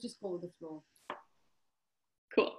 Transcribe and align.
Just 0.00 0.20
go 0.20 0.30
with 0.30 0.42
the 0.42 0.50
flow. 0.58 0.82
Cool. 2.34 2.52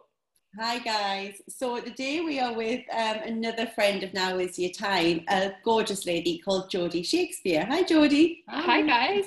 Hi 0.59 0.79
guys. 0.79 1.35
So 1.49 1.79
today 1.79 2.21
we 2.21 2.39
are 2.39 2.53
with 2.53 2.81
um, 2.91 3.17
another 3.25 3.67
friend 3.67 4.01
of 4.01 4.13
Now 4.13 4.39
Is 4.39 4.57
Your 4.57 4.71
Time, 4.71 5.21
a 5.29 5.51
gorgeous 5.63 6.05
lady 6.07 6.39
called 6.39 6.71
Jodie 6.71 7.05
Shakespeare. 7.05 7.65
Hi 7.65 7.83
Jodie. 7.83 8.37
Hi, 8.49 8.81
guys. 8.81 9.25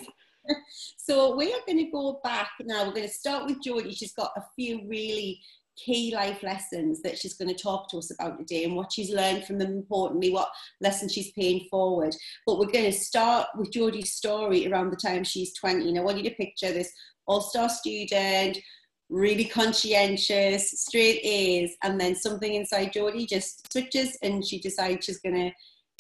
So 0.96 1.36
we 1.36 1.52
are 1.52 1.60
going 1.66 1.84
to 1.84 1.90
go 1.90 2.20
back 2.24 2.50
now. 2.60 2.84
We're 2.84 2.94
going 2.94 3.06
to 3.06 3.12
start 3.12 3.46
with 3.46 3.62
Jodie. 3.62 3.96
She's 3.96 4.14
got 4.14 4.32
a 4.36 4.42
few 4.56 4.80
really 4.88 5.40
key 5.84 6.14
life 6.14 6.42
lessons 6.42 7.02
that 7.02 7.18
she's 7.18 7.34
going 7.34 7.54
to 7.54 7.62
talk 7.62 7.88
to 7.88 7.98
us 7.98 8.10
about 8.10 8.38
today 8.38 8.64
and 8.64 8.76
what 8.76 8.92
she's 8.92 9.10
learned 9.10 9.44
from 9.44 9.58
them, 9.58 9.72
importantly, 9.72 10.30
what 10.30 10.50
lessons 10.80 11.12
she's 11.12 11.32
paying 11.32 11.66
forward. 11.70 12.14
But 12.46 12.58
we're 12.58 12.66
going 12.66 12.90
to 12.90 12.92
start 12.92 13.48
with 13.56 13.70
Jodie's 13.70 14.12
story 14.12 14.70
around 14.70 14.90
the 14.90 14.96
time 14.96 15.24
she's 15.24 15.54
20. 15.54 15.88
And 15.88 15.98
I 15.98 16.02
want 16.02 16.18
you 16.18 16.24
to 16.24 16.36
picture 16.36 16.72
this 16.72 16.92
all 17.26 17.40
star 17.40 17.68
student, 17.68 18.58
really 19.08 19.44
conscientious, 19.44 20.70
straight 20.70 21.20
A's, 21.22 21.76
and 21.82 22.00
then 22.00 22.14
something 22.14 22.54
inside 22.54 22.92
Jodie 22.92 23.28
just 23.28 23.70
switches 23.72 24.16
and 24.22 24.44
she 24.44 24.60
decides 24.60 25.04
she's 25.04 25.20
going 25.20 25.34
to 25.34 25.52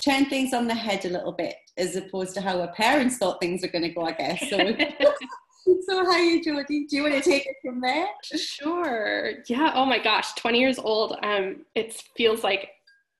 turn 0.02 0.26
things 0.26 0.54
on 0.54 0.66
the 0.66 0.74
head 0.74 1.04
a 1.04 1.10
little 1.10 1.32
bit 1.32 1.54
as 1.76 1.96
opposed 1.96 2.34
to 2.34 2.40
how 2.40 2.58
her 2.58 2.72
parents 2.76 3.18
thought 3.18 3.40
things 3.40 3.62
were 3.62 3.68
going 3.68 3.82
to 3.82 3.90
go, 3.90 4.02
I 4.02 4.12
guess. 4.12 4.48
So, 4.48 4.56
so 5.64 6.04
how 6.04 6.12
are 6.12 6.18
you, 6.18 6.42
Jodie? 6.42 6.88
Do 6.88 6.96
you 6.96 7.02
want 7.02 7.14
to 7.14 7.20
take 7.20 7.46
it 7.46 7.56
from 7.64 7.80
there? 7.80 8.08
Sure. 8.22 9.32
Yeah. 9.46 9.72
Oh 9.74 9.84
my 9.84 9.98
gosh, 9.98 10.34
20 10.34 10.58
years 10.58 10.78
old. 10.78 11.16
Um, 11.22 11.64
it 11.74 12.02
feels 12.16 12.42
like 12.44 12.70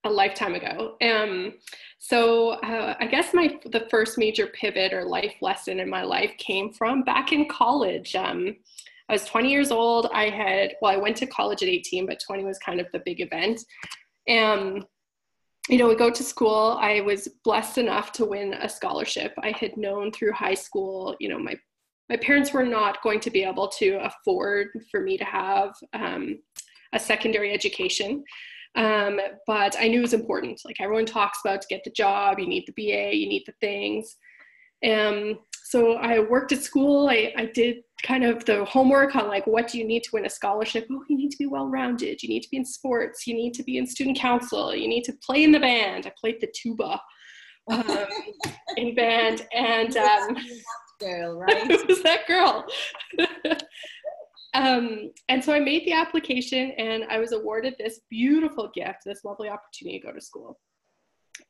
a 0.05 0.11
lifetime 0.11 0.55
ago. 0.55 0.97
Um, 1.03 1.55
so 1.99 2.51
uh, 2.51 2.95
I 2.99 3.07
guess 3.07 3.35
my 3.35 3.59
the 3.67 3.87
first 3.91 4.17
major 4.17 4.47
pivot 4.47 4.93
or 4.93 5.05
life 5.05 5.35
lesson 5.43 5.81
in 5.81 5.91
my 5.91 6.03
life 6.03 6.33
came 6.39 6.73
from 6.73 7.03
back 7.03 7.33
in 7.33 7.49
college. 7.49 8.17
Um, 8.17 8.57
I 9.09 9.13
was 9.13 9.25
20 9.25 9.51
years 9.51 9.71
old. 9.71 10.09
I 10.13 10.31
had 10.31 10.75
well, 10.81 10.93
I 10.93 10.97
went 10.97 11.17
to 11.19 11.27
college 11.27 11.63
at 11.63 11.69
18, 11.69 12.07
but 12.07 12.21
20 12.25 12.45
was 12.45 12.59
kind 12.59 12.81
of 12.81 12.87
the 12.93 13.03
big 13.05 13.21
event. 13.21 13.61
Um, 14.29 14.87
you 15.69 15.79
know, 15.79 15.89
we 15.89 15.95
go 15.95 16.11
to 16.11 16.23
school. 16.23 16.79
I 16.81 17.01
was 17.01 17.29
blessed 17.45 17.79
enough 17.79 18.13
to 18.13 18.25
win 18.25 18.55
a 18.55 18.69
scholarship. 18.69 19.35
I 19.43 19.51
had 19.51 19.77
known 19.77 20.11
through 20.11 20.33
high 20.33 20.55
school, 20.55 21.15
you 21.21 21.29
know, 21.29 21.39
my 21.39 21.57
my 22.11 22.17
parents 22.17 22.53
were 22.53 22.67
not 22.67 23.03
going 23.03 23.21
to 23.21 23.31
be 23.31 23.45
able 23.45 23.69
to 23.69 24.01
afford 24.03 24.69
for 24.91 25.01
me 25.01 25.17
to 25.17 25.25
have 25.25 25.73
um, 25.95 26.41
a 26.93 26.99
secondary 26.99 27.53
education. 27.53 28.25
Um, 28.75 29.21
but 29.47 29.77
I 29.79 29.87
knew 29.89 30.01
it 30.01 30.03
was 30.03 30.13
important. 30.13 30.61
Like 30.65 30.81
everyone 30.81 31.07
talks 31.07 31.39
about 31.45 31.63
to 31.63 31.69
get 31.71 31.85
the 31.85 31.91
job, 31.91 32.41
you 32.41 32.49
need 32.49 32.65
the 32.67 32.73
BA, 32.73 33.17
you 33.17 33.29
need 33.29 33.45
the 33.47 33.55
things. 33.61 34.17
Um, 34.85 35.39
so 35.65 35.95
I 35.95 36.19
worked 36.19 36.51
at 36.51 36.63
school. 36.63 37.09
I, 37.09 37.33
I 37.37 37.47
did 37.47 37.77
kind 38.03 38.25
of 38.25 38.45
the 38.45 38.65
homework 38.65 39.15
on 39.15 39.29
like 39.29 39.47
what 39.47 39.69
do 39.69 39.79
you 39.79 39.85
need 39.85 40.03
to 40.03 40.11
win 40.13 40.25
a 40.25 40.31
scholarship 40.31 40.87
oh 40.91 41.05
you 41.11 41.19
need 41.19 41.31
to 41.31 41.37
be 41.37 41.47
well 41.47 41.67
rounded 41.67 42.23
you 42.23 42.31
need 42.31 42.41
to 42.41 42.49
be 42.49 42.57
in 42.57 42.65
sports 42.65 43.27
you 43.27 43.35
need 43.35 43.53
to 43.53 43.63
be 43.63 43.77
in 43.77 43.87
student 43.87 44.19
council 44.19 44.75
you 44.75 44.89
need 44.89 45.05
to 45.05 45.13
play 45.23 45.45
in 45.45 45.53
the 45.53 45.61
band 45.61 46.07
i 46.07 46.13
played 46.19 46.41
the 46.41 46.51
tuba 46.55 46.99
um, 47.71 48.07
in 48.79 48.95
band 48.95 49.47
and 49.53 49.99
um, 49.99 50.35
Girl, 51.01 51.39
right? 51.39 51.71
it 51.71 51.89
was 51.89 52.03
that 52.03 52.27
girl 52.27 52.67
um, 54.55 55.11
and 55.29 55.43
so 55.43 55.53
i 55.53 55.59
made 55.61 55.85
the 55.87 55.93
application 55.93 56.73
and 56.73 57.05
i 57.11 57.19
was 57.19 57.33
awarded 57.33 57.75
this 57.79 58.01
beautiful 58.11 58.71
gift 58.75 58.99
this 59.05 59.25
lovely 59.25 59.49
opportunity 59.49 59.99
to 59.99 60.07
go 60.07 60.13
to 60.13 60.21
school 60.21 60.59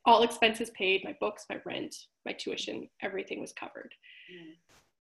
all 0.05 0.23
expenses 0.23 0.69
paid 0.71 1.03
my 1.03 1.15
books 1.19 1.45
my 1.49 1.57
rent 1.65 1.95
my 2.25 2.31
tuition 2.33 2.87
everything 3.01 3.41
was 3.41 3.53
covered 3.53 3.93
Mm. 4.31 4.53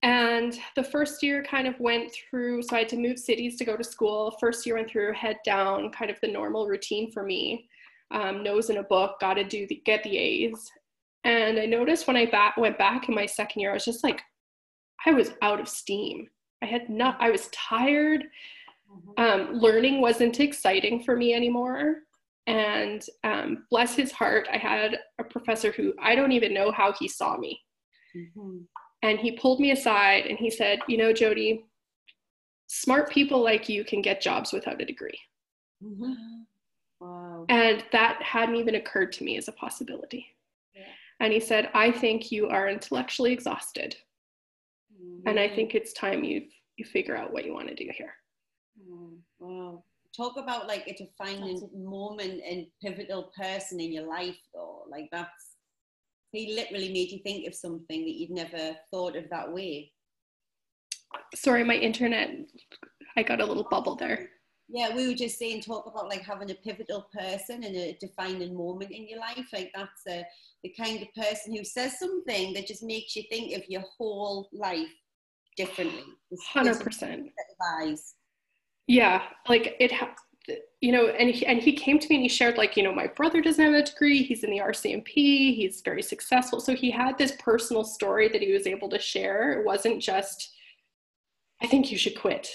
and 0.03 0.59
the 0.77 0.83
first 0.83 1.23
year 1.23 1.42
kind 1.45 1.67
of 1.69 1.79
went 1.79 2.11
through, 2.12 2.62
so 2.62 2.75
I 2.75 2.81
had 2.81 2.89
to 2.89 2.97
move 2.97 3.19
cities 3.19 3.57
to 3.59 3.64
go 3.64 3.77
to 3.77 3.85
school. 3.85 4.35
First 4.41 4.64
year 4.67 4.77
went 4.77 4.89
through 4.91 5.12
head 5.12 5.37
down, 5.45 5.91
kind 5.92 6.11
of 6.11 6.19
the 6.23 6.29
normal 6.33 6.67
routine 6.67 7.12
for 7.12 7.23
me. 7.23 7.69
Um, 8.11 8.42
nose 8.42 8.70
in 8.70 8.79
a 8.79 8.83
book, 8.83 9.20
got 9.20 9.35
to 9.35 9.45
do 9.45 9.67
the, 9.69 9.83
get 9.85 10.03
the 10.03 10.17
A's. 10.17 10.58
And 11.24 11.61
I 11.61 11.67
noticed 11.67 12.07
when 12.07 12.17
I 12.17 12.27
back, 12.27 12.57
went 12.57 12.79
back 12.79 13.08
in 13.08 13.14
my 13.14 13.27
second 13.27 13.61
year, 13.61 13.70
I 13.70 13.74
was 13.74 13.85
just 13.85 14.03
like, 14.03 14.23
I 15.06 15.12
was 15.12 15.33
out 15.42 15.61
of 15.61 15.68
steam. 15.68 16.28
I 16.62 16.66
had 16.66 16.88
not, 16.88 17.16
I 17.20 17.30
was 17.30 17.48
tired. 17.48 18.24
Mhm. 18.90 19.18
Um, 19.18 19.52
learning 19.55 20.00
wasn't 20.00 20.40
exciting 20.40 21.02
for 21.05 21.16
me 21.16 21.33
anymore. 21.34 22.02
And 22.46 23.05
um, 23.24 23.66
bless 23.70 23.94
his 23.94 24.12
heart, 24.12 24.48
I 24.52 24.56
had 24.56 24.98
a 25.18 25.24
professor 25.24 25.70
who 25.72 25.94
I 26.00 26.14
don't 26.14 26.33
even 26.33 26.52
know 26.52 26.70
how 26.72 26.92
he 26.92 27.06
saw 27.08 27.36
me. 27.36 27.61
Mhm. 28.14 28.66
And 29.02 29.18
he 29.18 29.33
pulled 29.33 29.61
me 29.61 29.70
aside 29.70 30.27
and 30.27 30.38
he 30.38 30.50
said, 30.50 30.80
You 30.88 30.96
know, 30.98 31.12
Jody, 31.12 31.64
smart 32.67 33.11
people 33.11 33.40
like 33.42 33.68
you 33.68 33.84
can 33.84 34.02
get 34.02 34.20
jobs 34.20 34.52
without 34.52 34.80
a 34.82 34.84
degree. 34.84 35.18
Mhm. 35.82 36.17
Wow. 37.00 37.46
And 37.48 37.82
that 37.92 38.20
hadn't 38.22 38.56
even 38.56 38.74
occurred 38.74 39.11
to 39.12 39.24
me 39.24 39.38
as 39.38 39.48
a 39.48 39.52
possibility. 39.52 40.36
Yeah. 40.74 40.84
And 41.20 41.32
he 41.32 41.40
said, 41.40 41.70
I 41.72 41.90
think 41.90 42.30
you 42.30 42.48
are 42.48 42.68
intellectually 42.68 43.32
exhausted. 43.32 43.96
And 45.27 45.39
I 45.39 45.48
think 45.48 45.75
it's 45.75 45.92
time 45.92 46.25
you 46.25 46.42
you 46.77 46.85
figure 46.85 47.17
out 47.17 47.33
what 47.33 47.45
you 47.45 47.53
want 47.53 47.69
to 47.69 47.75
do 47.75 47.91
here. 47.97 48.14
Mm, 48.81 49.19
Wow. 49.39 49.85
Talk 50.17 50.36
about 50.39 50.67
like 50.67 50.89
a 50.89 50.97
defining 50.97 51.70
moment 51.73 52.41
and 52.45 52.67
pivotal 52.83 53.30
person 53.36 53.79
in 53.80 53.92
your 53.92 54.09
life, 54.09 54.39
though. 54.53 54.85
Like 54.91 55.09
that's 55.13 55.51
he 56.33 56.55
literally 56.55 56.92
made 56.92 57.11
you 57.11 57.20
think 57.23 57.47
of 57.47 57.55
something 57.55 58.05
that 58.05 58.17
you'd 58.17 58.30
never 58.30 58.77
thought 58.91 59.17
of 59.17 59.29
that 59.30 59.53
way. 59.53 59.92
Sorry, 61.35 61.64
my 61.64 61.75
internet, 61.75 62.30
I 63.17 63.23
got 63.23 63.41
a 63.41 63.47
little 63.47 63.67
bubble 63.70 63.97
there. 63.97 64.30
Yeah, 64.69 64.95
we 64.95 65.09
were 65.09 65.14
just 65.14 65.39
saying 65.39 65.63
talk 65.63 65.86
about 65.86 66.09
like 66.09 66.23
having 66.23 66.51
a 66.51 66.55
pivotal 66.55 67.09
person 67.13 67.64
and 67.64 67.75
a 67.75 67.98
defining 68.01 68.57
moment 68.57 68.92
in 68.92 69.09
your 69.09 69.19
life. 69.19 69.48
Like 69.53 69.73
that's 69.75 70.07
a, 70.09 70.25
the 70.63 70.73
kind 70.80 71.03
of 71.03 71.09
person 71.14 71.55
who 71.55 71.64
says 71.64 71.98
something 71.98 72.53
that 72.53 72.69
just 72.69 72.85
makes 72.85 73.17
you 73.17 73.25
think 73.30 73.57
of 73.57 73.69
your 73.69 73.83
whole 73.98 74.48
life 74.53 74.86
differently. 75.56 76.05
This- 76.30 76.40
this 76.40 76.48
100%. 76.78 76.92
set 76.98 77.11
of 77.20 77.27
eyes. 77.83 78.14
Yeah, 78.86 79.22
like 79.48 79.77
it, 79.78 79.92
ha- 79.92 80.14
you 80.80 80.90
know, 80.92 81.08
and 81.08 81.30
he, 81.30 81.46
and 81.46 81.61
he 81.61 81.72
came 81.72 81.98
to 81.98 82.08
me 82.08 82.16
and 82.16 82.22
he 82.22 82.28
shared 82.28 82.56
like, 82.56 82.77
you 82.77 82.83
know, 82.83 82.92
my 82.92 83.06
brother 83.06 83.40
doesn't 83.40 83.64
have 83.64 83.74
a 83.74 83.83
degree. 83.84 84.22
He's 84.22 84.42
in 84.42 84.50
the 84.50 84.58
RCMP. 84.58 85.55
He's 85.55 85.80
very 85.84 86.02
successful. 86.02 86.61
So 86.61 86.74
he 86.74 86.90
had 86.90 87.16
this 87.18 87.34
personal 87.38 87.84
story 87.84 88.28
that 88.28 88.42
he 88.42 88.52
was 88.52 88.66
able 88.66 88.88
to 88.88 88.98
share. 88.98 89.61
It 89.61 89.64
wasn't 89.66 90.00
just, 90.02 90.50
I 91.62 91.67
think 91.67 91.92
you 91.92 91.98
should 91.98 92.18
quit. 92.18 92.48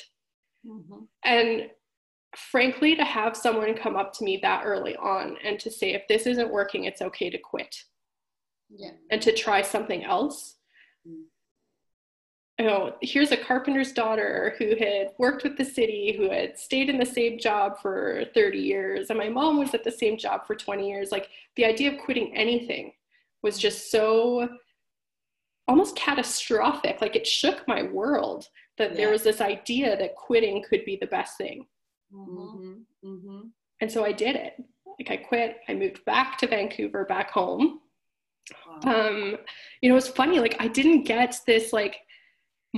Mhm. 0.66 1.08
And 1.24 1.70
frankly, 2.36 2.96
to 2.96 3.04
have 3.06 3.38
someone 3.38 3.76
come 3.76 3.96
up 3.96 4.12
to 4.14 4.24
me 4.26 4.38
that 4.42 4.64
early 4.66 4.96
on 4.98 5.38
and 5.44 5.58
to 5.62 5.72
say, 5.72 5.94
if 5.94 6.06
this 6.10 6.26
isn't 6.26 6.52
working, 6.52 6.84
it's 6.86 7.02
okay 7.02 7.30
to 7.30 7.38
quit 7.38 7.74
Yeah. 8.70 8.92
and 9.12 9.22
to 9.22 9.32
try 9.32 9.62
something 9.62 10.04
else. 10.04 10.58
Mm. 11.08 11.26
You 12.58 12.66
know, 12.66 12.96
here's 13.02 13.32
a 13.32 13.38
carpenter's 13.38 13.92
daughter 13.92 14.56
who 14.58 14.76
had 14.78 15.12
worked 15.18 15.44
with 15.44 15.58
the 15.58 15.66
city, 15.66 16.16
who 16.18 16.30
had 16.30 16.58
stayed 16.58 16.90
in 16.90 16.98
the 16.98 17.06
same 17.06 17.38
job 17.38 17.80
for 17.82 18.24
30 18.34 18.60
years, 18.60 19.10
and 19.10 19.20
my 19.20 19.28
mom 19.28 19.60
was 19.60 19.74
at 19.74 19.84
the 19.84 19.92
same 19.92 20.18
job 20.18 20.48
for 20.48 20.56
20 20.56 20.88
years. 20.88 21.12
Like 21.12 21.30
the 21.58 21.66
idea 21.66 21.92
of 21.92 22.00
quitting 22.00 22.34
anything 22.36 22.94
was 23.42 23.58
just 23.58 23.92
so 23.92 24.48
almost 25.68 25.98
catastrophic. 25.98 27.02
Like 27.02 27.18
it 27.18 27.28
shook 27.28 27.68
my 27.68 27.84
world 27.84 28.48
that 28.78 28.96
there 28.96 29.10
was 29.12 29.24
this 29.24 29.42
idea 29.42 29.98
that 29.98 30.16
quitting 30.16 30.64
could 30.64 30.86
be 30.86 30.96
the 30.96 31.08
best 31.08 31.38
thing. 31.38 31.68
Mhm. 32.14 32.86
Mhm. 33.04 33.52
And 33.82 33.92
so 33.92 34.06
I 34.06 34.14
did 34.14 34.36
it. 34.38 34.64
Like 34.98 35.12
I 35.12 35.18
quit, 35.18 35.60
I 35.68 35.74
moved 35.74 36.06
back 36.06 36.38
to 36.38 36.48
Vancouver, 36.48 37.04
back 37.04 37.32
home. 37.32 37.82
Wow. 38.66 39.08
Um, 39.10 39.38
you 39.82 39.90
know, 39.90 39.98
it's 39.98 40.08
funny, 40.08 40.40
like 40.40 40.56
I 40.60 40.68
didn't 40.70 41.04
get 41.04 41.40
this 41.46 41.74
like 41.74 42.05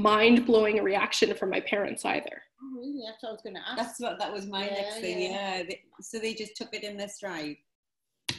mind 0.02 0.46
blowing 0.46 0.82
reaction 0.84 1.34
from 1.36 1.50
my 1.50 1.60
parents 1.62 2.06
either. 2.06 2.42
Oh, 2.62 2.78
really? 2.78 3.02
That's 3.06 3.22
what 3.24 3.30
I 3.30 3.32
was 3.34 3.42
going 3.42 3.56
to 3.56 3.62
ask. 3.68 3.78
That's 3.78 4.00
what 4.00 4.20
that 4.20 4.32
was 4.34 4.46
my 4.48 4.66
Yeah, 4.66 4.74
next 4.74 4.96
thing. 5.00 5.22
yeah. 5.32 5.58
Yeah. 5.58 5.64
They- 5.64 5.82
so 6.02 6.20
they 6.20 6.34
just 6.34 6.56
took 6.56 6.74
it 6.74 6.84
in 6.84 6.98
their 6.98 7.08
stride. 7.10 7.58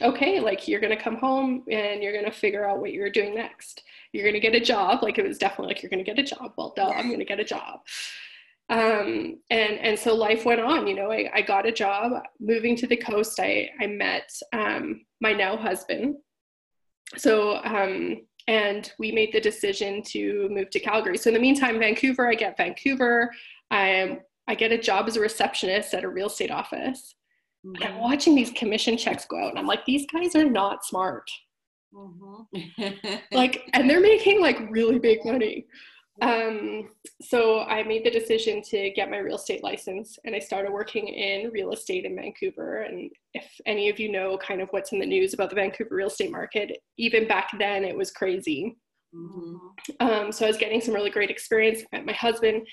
Okay, 0.01 0.39
like 0.39 0.65
you're 0.67 0.79
gonna 0.79 0.95
come 1.01 1.17
home 1.17 1.65
and 1.69 2.01
you're 2.01 2.13
gonna 2.13 2.31
figure 2.31 2.63
out 2.69 2.79
what 2.79 2.93
you're 2.93 3.09
doing 3.09 3.35
next. 3.35 3.83
You're 4.13 4.25
gonna 4.25 4.39
get 4.39 4.55
a 4.55 4.59
job. 4.61 5.03
Like 5.03 5.17
it 5.17 5.27
was 5.27 5.37
definitely 5.37 5.73
like 5.73 5.83
you're 5.83 5.89
gonna 5.89 6.03
get 6.03 6.19
a 6.19 6.23
job. 6.23 6.53
Well, 6.57 6.71
duh, 6.75 6.87
I'm 6.95 7.11
gonna 7.11 7.25
get 7.25 7.39
a 7.41 7.43
job. 7.43 7.81
Um, 8.69 9.39
and 9.49 9.73
and 9.79 9.99
so 9.99 10.15
life 10.15 10.45
went 10.45 10.61
on. 10.61 10.87
You 10.87 10.95
know, 10.95 11.11
I, 11.11 11.29
I 11.33 11.41
got 11.41 11.65
a 11.65 11.71
job. 11.71 12.13
Moving 12.39 12.75
to 12.77 12.87
the 12.87 12.95
coast, 12.95 13.39
I 13.41 13.69
I 13.81 13.87
met 13.87 14.31
um, 14.53 15.01
my 15.19 15.33
now 15.33 15.57
husband. 15.57 16.15
So 17.17 17.55
um, 17.63 18.21
and 18.49 18.91
we 18.97 19.11
made 19.11 19.31
the 19.31 19.39
decision 19.39 20.01
to 20.01 20.49
move 20.49 20.71
to 20.71 20.79
Calgary. 20.79 21.19
So 21.19 21.29
in 21.29 21.35
the 21.35 21.39
meantime, 21.39 21.77
Vancouver, 21.77 22.27
I 22.27 22.33
get 22.33 22.57
Vancouver. 22.57 23.31
I 23.69 24.17
I 24.47 24.55
get 24.55 24.71
a 24.71 24.77
job 24.77 25.07
as 25.07 25.15
a 25.15 25.19
receptionist 25.21 25.93
at 25.93 26.03
a 26.03 26.09
real 26.09 26.25
estate 26.27 26.49
office. 26.49 27.13
And 27.63 27.83
I'm 27.83 27.99
watching 27.99 28.33
these 28.33 28.51
commission 28.51 28.97
checks 28.97 29.25
go 29.25 29.37
out, 29.37 29.49
and 29.51 29.59
I'm 29.59 29.67
like, 29.67 29.85
these 29.85 30.07
guys 30.11 30.35
are 30.35 30.49
not 30.49 30.83
smart. 30.83 31.29
Mhm. 31.93 32.47
Like, 33.31 33.69
and 33.73 33.87
they're 33.87 34.01
making 34.01 34.41
like 34.41 34.57
really 34.71 34.97
big 34.97 35.23
money. 35.25 35.65
Um, 36.21 36.89
so 37.21 37.61
I 37.61 37.83
made 37.83 38.05
the 38.05 38.11
decision 38.11 38.61
to 38.63 38.89
get 38.91 39.09
my 39.09 39.17
real 39.17 39.35
estate 39.35 39.63
license 39.63 40.17
and 40.25 40.35
I 40.35 40.39
started 40.39 40.71
working 40.71 41.07
in 41.07 41.51
real 41.51 41.71
estate 41.71 42.05
in 42.05 42.15
Vancouver. 42.15 42.81
And 42.81 43.11
if 43.33 43.45
any 43.65 43.89
of 43.89 43.99
you 43.99 44.11
know 44.11 44.37
kind 44.37 44.61
of 44.61 44.69
what's 44.69 44.91
in 44.91 44.99
the 44.99 45.05
news 45.05 45.33
about 45.33 45.49
the 45.49 45.55
Vancouver 45.55 45.95
real 45.95 46.07
estate 46.07 46.31
market, 46.31 46.77
even 46.97 47.27
back 47.27 47.51
then 47.57 47.83
it 47.83 47.95
was 47.95 48.11
crazy. 48.11 48.75
Mm-hmm. 49.15 50.07
Um, 50.07 50.31
so 50.31 50.45
I 50.45 50.49
was 50.49 50.57
getting 50.57 50.81
some 50.81 50.93
really 50.93 51.09
great 51.09 51.29
experience. 51.29 51.81
I 51.93 51.97
met 51.97 52.05
my 52.05 52.13
husband. 52.13 52.67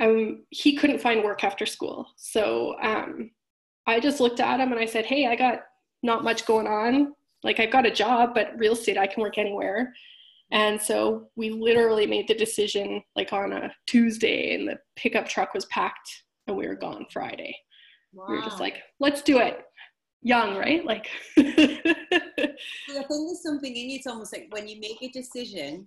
Um, 0.00 0.44
he 0.50 0.76
couldn't 0.76 1.00
find 1.00 1.22
work 1.22 1.44
after 1.44 1.66
school. 1.66 2.06
So 2.16 2.76
um, 2.82 3.30
I 3.86 4.00
just 4.00 4.20
looked 4.20 4.40
at 4.40 4.60
him 4.60 4.72
and 4.72 4.80
I 4.80 4.86
said, 4.86 5.04
Hey, 5.04 5.26
I 5.26 5.36
got 5.36 5.60
not 6.02 6.24
much 6.24 6.46
going 6.46 6.66
on. 6.66 7.14
Like 7.44 7.60
I've 7.60 7.70
got 7.70 7.86
a 7.86 7.90
job, 7.90 8.34
but 8.34 8.52
real 8.56 8.72
estate, 8.72 8.98
I 8.98 9.06
can 9.06 9.22
work 9.22 9.38
anywhere. 9.38 9.92
And 10.52 10.80
so 10.80 11.28
we 11.34 11.50
literally 11.50 12.06
made 12.06 12.28
the 12.28 12.34
decision 12.34 13.02
like 13.16 13.32
on 13.32 13.52
a 13.52 13.72
Tuesday 13.86 14.54
and 14.54 14.68
the 14.68 14.78
pickup 14.96 15.26
truck 15.26 15.54
was 15.54 15.64
packed 15.66 16.24
and 16.46 16.56
we 16.56 16.68
were 16.68 16.76
gone 16.76 17.06
Friday. 17.10 17.56
Wow. 18.12 18.26
We 18.28 18.36
were 18.36 18.42
just 18.42 18.60
like, 18.60 18.82
let's 19.00 19.22
do 19.22 19.38
it. 19.38 19.60
Young, 20.20 20.56
right? 20.56 20.84
Like 20.84 21.08
I 21.38 21.42
think 21.42 23.08
there's 23.08 23.42
something 23.42 23.74
in 23.74 23.90
you, 23.90 23.96
it's 23.96 24.06
almost 24.06 24.32
like 24.32 24.46
when 24.50 24.68
you 24.68 24.78
make 24.78 25.02
a 25.02 25.08
decision, 25.08 25.86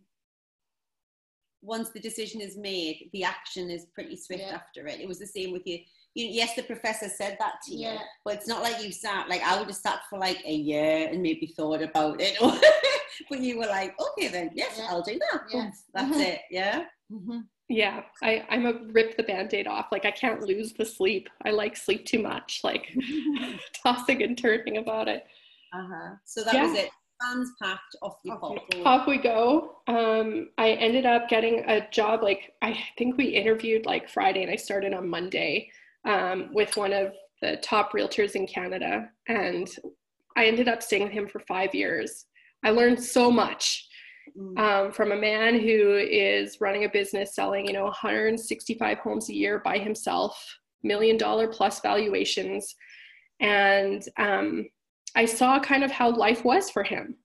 once 1.61 1.91
the 1.91 1.99
decision 1.99 2.41
is 2.41 2.57
made, 2.57 3.09
the 3.13 3.23
action 3.23 3.69
is 3.69 3.85
pretty 3.93 4.17
swift 4.17 4.43
yeah. 4.45 4.55
after 4.55 4.87
it. 4.87 4.99
It 4.99 5.07
was 5.07 5.19
the 5.19 5.27
same 5.27 5.51
with 5.51 5.65
you 5.65 5.79
you, 6.15 6.27
yes, 6.27 6.55
the 6.55 6.63
professor 6.63 7.09
said 7.09 7.35
that 7.39 7.55
to 7.65 7.75
you, 7.75 7.89
yeah. 7.89 7.99
but 8.23 8.35
it's 8.35 8.47
not 8.47 8.63
like 8.63 8.81
you 8.81 8.91
sat 8.91 9.27
like 9.29 9.43
I 9.43 9.57
would 9.59 9.67
have 9.67 9.75
sat 9.75 9.99
for 10.09 10.17
like 10.17 10.41
a 10.45 10.53
year 10.53 11.09
and 11.09 11.21
maybe 11.21 11.45
thought 11.45 11.81
about 11.81 12.21
it, 12.21 12.37
but 13.29 13.39
you 13.39 13.57
were 13.57 13.67
like, 13.67 13.95
okay, 13.99 14.27
then 14.27 14.51
yes, 14.53 14.75
yeah. 14.77 14.87
I'll 14.89 15.01
do 15.01 15.19
that. 15.19 15.41
Yeah. 15.51 15.69
That's 15.93 16.11
mm-hmm. 16.11 16.21
it. 16.21 16.41
Yeah. 16.49 16.85
Mm-hmm. 17.11 17.39
Yeah, 17.67 18.03
I, 18.21 18.45
I'm 18.49 18.67
a 18.67 18.73
rip 18.91 19.17
the 19.17 19.23
band-aid 19.23 19.65
off. 19.65 19.87
Like 19.91 20.05
I 20.05 20.11
can't 20.11 20.41
lose 20.41 20.73
the 20.73 20.85
sleep. 20.85 21.29
I 21.43 21.49
like 21.49 21.75
sleep 21.75 22.05
too 22.05 22.21
much, 22.21 22.61
like 22.63 22.95
tossing 23.83 24.21
and 24.21 24.37
turning 24.37 24.77
about 24.77 25.07
it. 25.07 25.25
Uh-huh. 25.73 26.15
So 26.25 26.43
that 26.43 26.61
was 26.61 26.77
it. 26.77 26.89
Plans 27.21 27.51
packed, 27.61 27.95
off 28.01 28.17
you 28.23 28.35
pop. 28.35 28.57
Off 28.85 29.07
we 29.07 29.17
go. 29.17 29.77
Um, 29.87 30.49
I 30.57 30.71
ended 30.71 31.05
up 31.05 31.29
getting 31.29 31.63
a 31.67 31.89
job. 31.89 32.21
Like 32.21 32.51
I 32.61 32.77
think 32.97 33.17
we 33.17 33.25
interviewed 33.25 33.85
like 33.85 34.09
Friday, 34.09 34.43
and 34.43 34.51
I 34.51 34.57
started 34.57 34.93
on 34.93 35.09
Monday 35.09 35.71
um, 36.05 36.49
with 36.53 36.75
one 36.77 36.93
of 36.93 37.13
the 37.41 37.57
top 37.57 37.93
realtors 37.93 38.35
in 38.35 38.45
Canada. 38.45 39.09
And 39.27 39.67
I 40.35 40.45
ended 40.45 40.67
up 40.67 40.83
staying 40.83 41.03
with 41.03 41.13
him 41.13 41.27
for 41.27 41.39
five 41.39 41.73
years. 41.73 42.25
I 42.65 42.71
learned 42.71 43.01
so 43.01 43.29
much 43.31 43.87
mm. 44.37 44.57
um, 44.59 44.91
from 44.91 45.11
a 45.11 45.15
man 45.15 45.59
who 45.59 45.95
is 45.95 46.59
running 46.59 46.83
a 46.83 46.89
business 46.89 47.35
selling, 47.35 47.67
you 47.67 47.73
know, 47.73 47.83
165 47.83 48.97
homes 48.97 49.29
a 49.29 49.35
year 49.35 49.61
by 49.63 49.77
himself, 49.77 50.35
million 50.83 51.15
dollar 51.15 51.47
plus 51.47 51.79
valuations. 51.79 52.75
And 53.39 54.03
um, 54.17 54.65
I 55.15 55.25
saw 55.25 55.59
kind 55.59 55.83
of 55.83 55.91
how 55.91 56.09
life 56.09 56.43
was 56.43 56.71
for 56.71 56.83
him. 56.83 57.15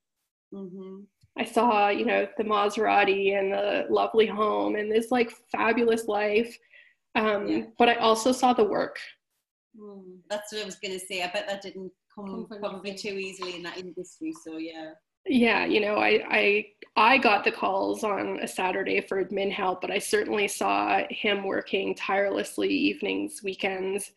Mm-hmm. 0.55 1.05
I 1.39 1.45
saw, 1.45 1.89
you 1.89 2.05
know, 2.05 2.29
the 2.37 2.45
Maserati 2.45 3.39
and 3.39 3.51
the 3.51 3.87
lovely 3.89 4.27
home 4.27 4.77
and 4.77 4.93
this 4.93 5.11
like 5.11 5.33
fabulous 5.51 6.07
life. 6.07 6.55
Um, 7.15 7.49
yeah. 7.49 7.63
But 7.79 7.89
I 7.89 7.95
also 7.95 8.31
saw 8.31 8.53
the 8.53 8.65
work. 8.65 8.99
Mm, 9.81 10.19
that's 10.29 10.53
what 10.53 10.63
I 10.63 10.67
was 10.67 10.77
going 10.77 10.99
to 10.99 11.05
say. 11.05 11.23
I 11.23 11.31
bet 11.31 11.47
that 11.49 11.63
didn't 11.63 11.93
come 12.15 12.47
probably 12.61 12.95
too 12.95 13.15
easily 13.15 13.57
in 13.57 13.63
that 13.63 13.79
industry. 13.79 14.35
So 14.45 14.59
yeah. 14.59 14.91
Yeah, 15.31 15.65
you 15.65 15.81
know, 15.81 15.95
I 15.95 16.25
I 16.29 16.67
I 16.97 17.19
got 17.19 17.45
the 17.45 17.53
calls 17.53 18.03
on 18.03 18.41
a 18.41 18.49
Saturday 18.49 19.01
for 19.01 19.25
admin 19.25 19.53
help, 19.53 19.81
but 19.81 19.93
I 19.93 19.99
certainly 20.01 20.49
saw 20.49 21.03
him 21.09 21.45
working 21.45 21.95
tirelessly 21.95 22.69
evenings, 22.69 23.41
weekends, 23.45 24.11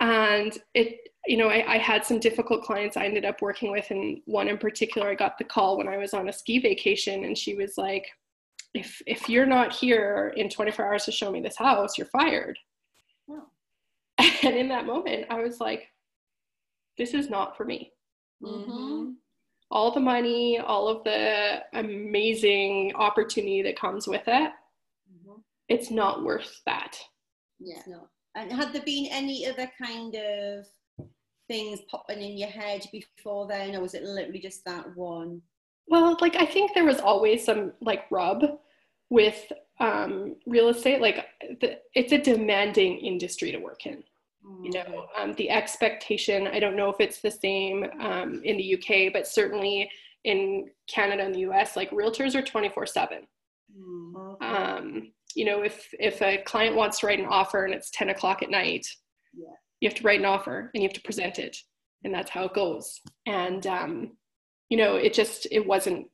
and 0.00 0.56
it 0.72 1.10
you 1.26 1.36
know 1.36 1.50
I, 1.50 1.74
I 1.74 1.76
had 1.76 2.06
some 2.06 2.20
difficult 2.20 2.62
clients 2.64 2.96
I 2.96 3.04
ended 3.04 3.26
up 3.26 3.42
working 3.42 3.70
with, 3.70 3.90
and 3.90 4.22
one 4.24 4.48
in 4.48 4.56
particular, 4.56 5.10
I 5.10 5.14
got 5.14 5.36
the 5.36 5.44
call 5.44 5.76
when 5.76 5.88
I 5.88 5.98
was 5.98 6.14
on 6.14 6.30
a 6.30 6.32
ski 6.32 6.58
vacation, 6.58 7.24
and 7.24 7.36
she 7.36 7.54
was 7.54 7.76
like, 7.76 8.06
if 8.72 9.02
if 9.06 9.28
you're 9.28 9.44
not 9.44 9.74
here 9.74 10.32
in 10.38 10.48
24 10.48 10.86
hours 10.86 11.04
to 11.04 11.12
show 11.12 11.30
me 11.30 11.40
this 11.40 11.56
house 11.56 11.98
you're 11.98 12.06
fired 12.06 12.58
oh. 13.30 13.44
and 14.18 14.56
in 14.56 14.68
that 14.68 14.86
moment 14.86 15.26
i 15.30 15.42
was 15.42 15.60
like 15.60 15.88
this 16.98 17.14
is 17.14 17.30
not 17.30 17.56
for 17.56 17.64
me 17.64 17.92
mm-hmm. 18.42 19.10
All 19.70 19.92
the 19.92 20.00
money 20.00 20.58
all 20.58 20.88
of 20.88 21.04
the 21.04 21.58
amazing 21.74 22.92
opportunity 22.94 23.62
that 23.62 23.78
comes 23.78 24.06
with 24.06 24.22
it 24.26 24.52
mm-hmm. 25.10 25.40
it's 25.68 25.90
not 25.90 26.24
worth 26.24 26.60
that. 26.66 26.96
Yeah. 27.58 27.82
No 27.86 28.08
and 28.34 28.52
had 28.52 28.72
there 28.72 28.82
been 28.82 29.06
any 29.10 29.46
other 29.46 29.70
kind 29.82 30.14
of 30.14 30.66
things 31.48 31.80
popping 31.90 32.22
in 32.22 32.36
your 32.36 32.50
head 32.50 32.84
before 32.92 33.48
then 33.48 33.74
or 33.74 33.80
was 33.80 33.94
it 33.94 34.04
literally 34.04 34.38
just 34.38 34.64
that 34.64 34.96
one? 34.96 35.42
Well 35.88 36.16
like 36.20 36.36
i 36.36 36.46
think 36.46 36.74
there 36.74 36.84
was 36.84 37.00
always 37.00 37.44
some 37.44 37.72
like 37.80 38.04
rub 38.10 38.44
with 39.10 39.50
um, 39.80 40.36
real 40.46 40.68
estate. 40.68 41.00
Like 41.00 41.26
the, 41.60 41.78
it's 41.94 42.12
a 42.12 42.18
demanding 42.18 42.98
industry 42.98 43.52
to 43.52 43.58
work 43.58 43.86
in 43.86 44.02
you 44.62 44.70
know 44.70 44.80
mm-hmm. 44.82 45.22
um, 45.22 45.32
the 45.34 45.50
expectation 45.50 46.46
i 46.48 46.58
don't 46.58 46.76
know 46.76 46.88
if 46.88 47.00
it's 47.00 47.20
the 47.20 47.30
same 47.30 47.84
um, 48.00 48.40
in 48.44 48.56
the 48.56 48.74
uk 48.74 49.12
but 49.12 49.26
certainly 49.26 49.90
in 50.24 50.68
canada 50.86 51.24
and 51.24 51.34
the 51.34 51.40
us 51.40 51.76
like 51.76 51.90
realtors 51.90 52.34
are 52.34 52.42
24 52.42 52.86
7 52.86 53.26
mm-hmm. 53.76 54.44
um, 54.44 55.12
you 55.34 55.44
know 55.44 55.62
if 55.62 55.88
if 55.98 56.20
a 56.22 56.38
client 56.38 56.76
wants 56.76 57.00
to 57.00 57.06
write 57.06 57.20
an 57.20 57.26
offer 57.26 57.64
and 57.64 57.74
it's 57.74 57.90
10 57.90 58.10
o'clock 58.10 58.42
at 58.42 58.50
night 58.50 58.86
yeah. 59.34 59.46
you 59.80 59.88
have 59.88 59.96
to 59.96 60.04
write 60.04 60.20
an 60.20 60.26
offer 60.26 60.70
and 60.74 60.82
you 60.82 60.88
have 60.88 60.96
to 60.96 61.02
present 61.02 61.38
it 61.38 61.56
and 62.04 62.14
that's 62.14 62.30
how 62.30 62.44
it 62.44 62.54
goes 62.54 63.00
and 63.26 63.66
um, 63.66 64.12
you 64.68 64.76
know 64.76 64.96
it 64.96 65.12
just 65.12 65.46
it 65.50 65.64
wasn't 65.66 66.06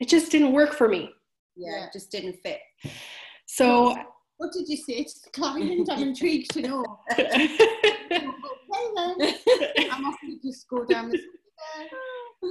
it 0.00 0.08
just 0.08 0.30
didn't 0.30 0.52
work 0.52 0.72
for 0.72 0.88
me 0.88 1.10
yeah, 1.56 1.86
it 1.86 1.92
just 1.92 2.10
didn't 2.10 2.36
fit 2.42 2.60
so 3.46 3.96
what 4.38 4.52
did 4.52 4.68
you 4.68 4.76
say? 4.76 5.04
To 5.04 5.14
the 5.24 5.30
client 5.30 5.88
i'm 5.90 6.02
intrigued 6.02 6.50
to 6.52 6.62
know. 6.62 6.84
Okay 8.76 9.14
then. 9.18 9.34
I 9.90 9.98
must 10.00 10.18
just 10.42 10.68
go 10.68 10.84
down 10.84 11.10
the 11.10 11.18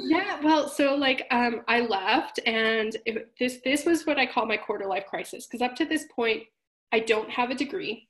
yeah 0.01 0.39
well 0.41 0.67
so 0.67 0.95
like 0.95 1.25
um, 1.31 1.61
i 1.67 1.79
left 1.81 2.39
and 2.45 2.97
it, 3.05 3.31
this 3.39 3.59
this 3.63 3.85
was 3.85 4.05
what 4.05 4.17
i 4.17 4.25
call 4.25 4.45
my 4.45 4.57
quarter 4.57 4.85
life 4.85 5.05
crisis 5.05 5.45
because 5.45 5.61
up 5.61 5.75
to 5.75 5.85
this 5.85 6.05
point 6.13 6.43
i 6.91 6.99
don't 6.99 7.29
have 7.29 7.49
a 7.49 7.55
degree 7.55 8.07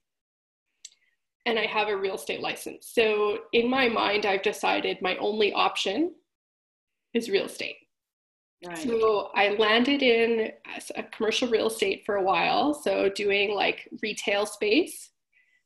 and 1.45 1.59
i 1.59 1.65
have 1.65 1.89
a 1.89 1.95
real 1.97 2.15
estate 2.15 2.41
license. 2.41 2.89
So 2.93 3.39
in 3.53 3.69
my 3.69 3.89
mind 3.89 4.25
i've 4.25 4.41
decided 4.41 5.01
my 5.01 5.15
only 5.17 5.53
option 5.53 6.13
is 7.13 7.29
real 7.29 7.45
estate. 7.45 7.75
Right. 8.65 8.77
So 8.77 9.29
I 9.35 9.49
landed 9.55 10.01
in 10.01 10.51
a 10.95 11.03
commercial 11.03 11.47
real 11.47 11.67
estate 11.67 12.03
for 12.05 12.15
a 12.15 12.23
while, 12.23 12.73
so 12.73 13.09
doing 13.09 13.53
like 13.53 13.87
retail 14.01 14.45
space. 14.45 15.11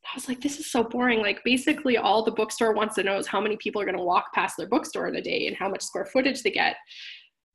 I 0.06 0.16
was 0.16 0.28
like, 0.28 0.42
this 0.42 0.60
is 0.60 0.72
so 0.72 0.84
boring. 0.84 1.20
Like, 1.20 1.44
basically, 1.44 1.98
all 1.98 2.24
the 2.24 2.32
bookstore 2.32 2.74
wants 2.74 2.96
to 2.96 3.04
know 3.04 3.18
is 3.18 3.28
how 3.28 3.40
many 3.40 3.58
people 3.58 3.82
are 3.82 3.86
going 3.86 3.98
to 3.98 4.04
walk 4.04 4.34
past 4.34 4.58
their 4.58 4.68
bookstore 4.68 5.08
in 5.08 5.16
a 5.16 5.22
day 5.22 5.46
and 5.46 5.56
how 5.56 5.70
much 5.70 5.84
square 5.84 6.06
footage 6.06 6.42
they 6.42 6.52
get 6.52 6.78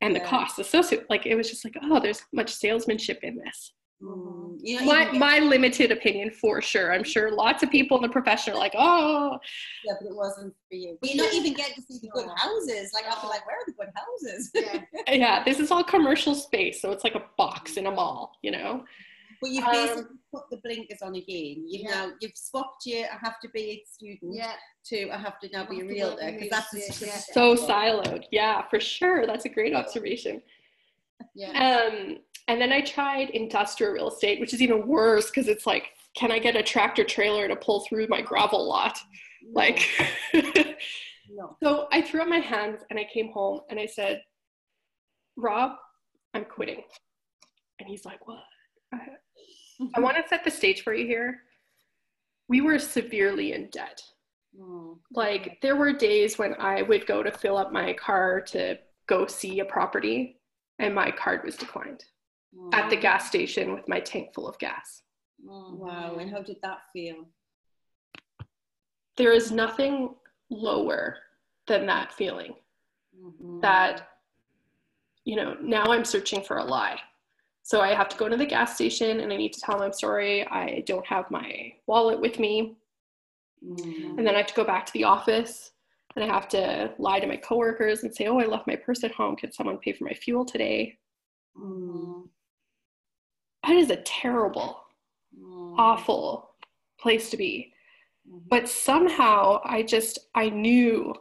and 0.01 0.13
yeah. 0.13 0.19
the 0.19 0.25
costs 0.25 0.59
associated. 0.59 1.07
Like, 1.09 1.25
it 1.25 1.35
was 1.35 1.49
just 1.49 1.65
like, 1.65 1.75
oh, 1.81 1.99
there's 1.99 2.23
much 2.33 2.53
salesmanship 2.53 3.19
in 3.23 3.35
this. 3.35 3.73
Mm, 4.03 4.57
you 4.61 4.79
know, 4.79 4.85
my, 4.85 5.11
my 5.11 5.39
limited 5.39 5.91
opinion 5.91 6.29
for 6.29 6.61
sure. 6.61 6.93
I'm 6.93 7.03
sure 7.03 7.31
lots 7.31 7.63
of 7.63 7.71
people 7.71 7.97
in 7.97 8.03
the 8.03 8.09
profession 8.09 8.53
are 8.53 8.57
like, 8.57 8.73
oh. 8.77 9.37
Yeah, 9.85 9.93
but 9.99 10.09
it 10.09 10.15
wasn't 10.15 10.53
for 10.69 10.75
you. 10.75 10.97
But 10.99 11.11
you 11.11 11.21
not 11.21 11.33
even 11.33 11.53
get 11.53 11.73
to 11.75 11.81
see 11.81 11.99
the 12.01 12.09
good 12.09 12.27
houses. 12.35 12.91
Like, 12.93 13.05
I'll 13.09 13.21
be 13.21 13.27
like, 13.27 13.45
where 13.47 13.55
are 13.55 13.65
the 13.65 13.73
good 13.73 13.89
houses? 13.95 14.51
Yeah. 14.53 15.13
yeah, 15.13 15.43
this 15.43 15.59
is 15.59 15.71
all 15.71 15.83
commercial 15.83 16.35
space. 16.35 16.81
So 16.81 16.91
it's 16.91 17.03
like 17.03 17.15
a 17.15 17.23
box 17.37 17.77
in 17.77 17.87
a 17.87 17.91
mall, 17.91 18.33
you 18.41 18.51
know? 18.51 18.83
But 19.41 19.51
you've 19.51 19.65
basically 19.65 20.03
um, 20.03 20.19
put 20.33 20.43
the 20.49 20.57
blinkers 20.57 21.01
on 21.01 21.15
again. 21.15 21.65
You've 21.67 21.83
yeah. 21.83 21.91
now, 21.91 22.11
you've 22.19 22.35
swapped 22.35 22.85
your, 22.85 23.05
I 23.05 23.17
have 23.21 23.39
to 23.41 23.49
be 23.49 23.59
a 23.61 23.83
student 23.89 24.35
yeah. 24.35 24.53
to 24.87 25.09
I 25.09 25.17
have 25.17 25.39
to 25.39 25.49
now 25.51 25.65
be 25.65 25.81
a 25.81 25.85
realtor. 25.85 26.31
Because 26.31 26.49
that's 26.49 27.01
yeah. 27.01 27.19
so 27.31 27.55
siloed. 27.55 28.25
Yeah, 28.31 28.63
for 28.69 28.79
sure. 28.79 29.25
That's 29.25 29.45
a 29.45 29.49
great 29.49 29.73
observation. 29.73 30.41
Yeah. 31.35 31.89
Um, 31.89 32.17
and 32.47 32.61
then 32.61 32.71
I 32.71 32.81
tried 32.81 33.31
industrial 33.31 33.93
real 33.93 34.09
estate, 34.09 34.39
which 34.39 34.53
is 34.53 34.61
even 34.61 34.87
worse 34.87 35.29
because 35.29 35.47
it's 35.47 35.65
like, 35.65 35.91
can 36.15 36.31
I 36.31 36.39
get 36.39 36.55
a 36.55 36.63
tractor 36.63 37.03
trailer 37.03 37.47
to 37.47 37.55
pull 37.55 37.81
through 37.81 38.07
my 38.07 38.21
gravel 38.21 38.67
lot? 38.67 38.97
No. 39.43 39.51
Like, 39.53 39.89
no. 40.33 41.57
so 41.63 41.87
I 41.91 42.01
threw 42.01 42.21
up 42.21 42.27
my 42.27 42.39
hands 42.39 42.81
and 42.89 42.99
I 42.99 43.07
came 43.11 43.31
home 43.31 43.61
and 43.69 43.79
I 43.79 43.85
said, 43.85 44.21
Rob, 45.35 45.71
I'm 46.33 46.45
quitting. 46.45 46.83
And 47.79 47.89
he's 47.89 48.05
like, 48.05 48.25
what? 48.27 48.43
I 49.95 49.99
want 49.99 50.15
to 50.15 50.27
set 50.27 50.43
the 50.43 50.51
stage 50.51 50.83
for 50.83 50.93
you 50.93 51.05
here. 51.05 51.39
We 52.47 52.61
were 52.61 52.79
severely 52.79 53.53
in 53.53 53.69
debt. 53.71 54.01
Oh, 54.57 54.99
like, 55.11 55.57
there 55.61 55.75
were 55.75 55.91
days 55.91 56.37
when 56.37 56.55
I 56.59 56.81
would 56.83 57.05
go 57.05 57.23
to 57.23 57.31
fill 57.31 57.57
up 57.57 57.73
my 57.73 57.91
car 57.93 58.39
to 58.41 58.77
go 59.07 59.27
see 59.27 59.59
a 59.59 59.65
property 59.65 60.39
and 60.79 60.93
my 60.93 61.11
card 61.11 61.43
was 61.43 61.55
declined. 61.55 62.05
at 62.71 62.89
the 62.89 62.95
gas 62.95 63.27
station 63.27 63.73
with 63.73 63.85
my 63.89 63.99
tank 63.99 64.33
full 64.33 64.47
of 64.47 64.57
gas. 64.59 65.03
Wow. 65.43 66.15
And 66.19 66.31
how 66.31 66.41
did 66.41 66.55
that 66.63 66.79
feel? 66.93 67.27
There 69.17 69.33
is 69.33 69.51
nothing 69.51 70.15
lower 70.49 71.17
than 71.67 71.85
that 71.87 72.13
feeling 72.13 72.55
Mhm. 73.17 73.59
that, 73.61 74.07
you 75.25 75.35
know, 75.35 75.55
now 75.55 75.83
I'm 75.91 76.05
searching 76.05 76.41
for 76.41 76.57
a 76.57 76.63
lie. 76.63 77.01
So 77.63 77.81
I 77.81 77.93
have 77.93 78.07
to 78.09 78.17
go 78.17 78.29
to 78.29 78.37
the 78.37 78.45
gas 78.45 78.75
station 78.75 79.19
and 79.19 79.33
I 79.33 79.37
need 79.37 79.51
to 79.53 79.59
tell 79.59 79.77
them 79.77 79.87
I'm 79.87 79.93
sorry, 79.93 80.47
I 80.47 80.79
don't 80.85 81.05
have 81.07 81.29
my 81.29 81.75
wallet 81.87 82.21
with 82.21 82.39
me. 82.39 82.77
Mhm. 83.63 84.17
And 84.17 84.25
then 84.25 84.33
I 84.35 84.37
have 84.37 84.47
to 84.47 84.53
go 84.53 84.63
back 84.63 84.85
to 84.85 84.93
the 84.93 85.03
office 85.03 85.73
and 86.15 86.23
I 86.23 86.27
have 86.27 86.47
to 86.49 86.93
lie 86.97 87.19
to 87.19 87.27
my 87.27 87.37
coworkers 87.37 88.03
and 88.03 88.13
say, 88.13 88.27
oh, 88.27 88.39
I 88.39 88.45
left 88.45 88.67
my 88.67 88.75
purse 88.75 89.03
at 89.03 89.11
home. 89.11 89.35
Can 89.35 89.51
someone 89.51 89.77
pay 89.77 89.91
for 89.93 90.05
my 90.05 90.13
fuel 90.13 90.45
today? 90.45 90.97
Mhm. 91.57 92.29
That 93.63 93.75
is 93.75 93.89
a 93.89 93.97
terrible, 93.97 94.79
Mhm. 95.37 95.75
awful 95.77 96.55
place 96.99 97.29
to 97.31 97.37
be. 97.37 97.73
Mhm. 98.29 98.47
But 98.47 98.69
somehow 98.69 99.61
I 99.63 99.83
just, 99.83 100.19
I 100.35 100.49
knew 100.49 101.13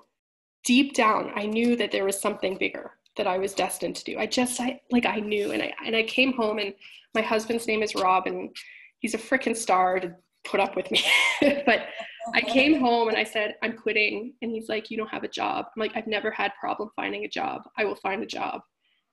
deep 0.64 0.94
down, 0.94 1.32
I 1.34 1.46
knew 1.46 1.76
that 1.76 1.90
there 1.90 2.04
was 2.04 2.20
something 2.20 2.56
bigger 2.56 2.98
that 3.16 3.26
I 3.26 3.38
was 3.38 3.54
destined 3.54 3.96
to 3.96 4.04
do. 4.04 4.18
I 4.18 4.26
just, 4.26 4.60
I 4.60 4.80
like, 4.90 5.06
I 5.06 5.20
knew. 5.20 5.52
And 5.52 5.62
I, 5.62 5.74
and 5.84 5.94
I 5.96 6.02
came 6.04 6.32
home 6.34 6.58
and 6.58 6.74
my 7.14 7.20
husband's 7.22 7.66
name 7.66 7.82
is 7.82 7.94
Rob 7.94 8.26
and 8.26 8.54
he's 8.98 9.14
a 9.14 9.18
freaking 9.18 9.56
star 9.56 10.00
to 10.00 10.16
put 10.44 10.60
up 10.60 10.76
with 10.76 10.90
me. 10.90 11.02
but 11.66 11.86
I 12.34 12.40
came 12.56 12.80
home 12.80 13.08
and 13.08 13.16
I 13.16 13.24
said, 13.24 13.56
I'm 13.62 13.76
quitting. 13.76 14.34
And 14.42 14.50
he's 14.50 14.68
like, 14.68 14.90
You 14.90 14.96
don't 14.96 15.10
have 15.10 15.24
a 15.24 15.28
job. 15.28 15.66
I'm 15.66 15.80
like, 15.80 15.92
I've 15.96 16.06
never 16.06 16.30
had 16.30 16.52
problem 16.58 16.90
finding 16.96 17.24
a 17.24 17.28
job. 17.28 17.62
I 17.78 17.84
will 17.84 17.96
find 17.96 18.22
a 18.22 18.26
job 18.26 18.60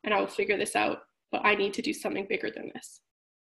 and 0.03 0.13
I 0.13 0.19
will 0.19 0.27
figure 0.27 0.57
this 0.57 0.75
out. 0.75 0.99
But 1.31 1.45
I 1.45 1.55
need 1.55 1.73
to 1.75 1.81
do 1.81 1.93
something 1.93 2.25
bigger 2.27 2.49
than 2.53 2.71
this. 2.73 3.01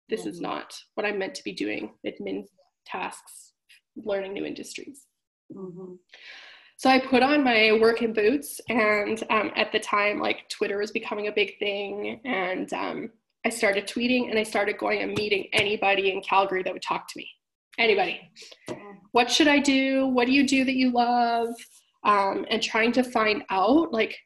This 0.08 0.26
is 0.26 0.38
Mhm. 0.38 0.42
not 0.42 0.74
what 0.94 1.06
I'm 1.06 1.18
meant 1.18 1.34
to 1.36 1.44
be 1.44 1.52
doing 1.52 1.94
admin 2.06 2.44
tasks, 2.86 3.52
learning 3.96 4.32
new 4.34 4.44
industries. 4.44 5.06
Mhm. 5.52 5.98
So 6.76 6.90
I 6.90 6.98
put 6.98 7.22
on 7.22 7.44
my 7.44 7.72
working 7.80 8.12
boots, 8.12 8.60
and 8.68 9.22
um, 9.30 9.52
at 9.54 9.70
the 9.70 9.78
time, 9.78 10.18
like 10.18 10.48
Twitter 10.48 10.78
was 10.78 10.90
becoming 10.90 11.28
a 11.28 11.32
big 11.32 11.58
thing, 11.58 12.20
and 12.24 12.72
um, 12.72 13.12
I 13.44 13.50
started 13.50 13.86
tweeting 13.86 14.30
and 14.30 14.38
I 14.38 14.42
started 14.42 14.78
going 14.78 15.00
and 15.02 15.16
meeting 15.16 15.48
anybody 15.52 16.10
in 16.10 16.22
Calgary 16.22 16.62
that 16.62 16.72
would 16.72 16.82
talk 16.82 17.08
to 17.08 17.18
me. 17.18 17.28
Anybody. 17.78 18.20
What 19.12 19.30
should 19.30 19.48
I 19.48 19.58
do? 19.58 20.06
What 20.06 20.26
do 20.26 20.32
you 20.32 20.46
do 20.46 20.64
that 20.64 20.74
you 20.74 20.90
love? 20.90 21.48
Um, 22.04 22.44
and 22.50 22.62
trying 22.62 22.92
to 22.92 23.04
find 23.04 23.44
out 23.50 23.92
like 23.92 24.16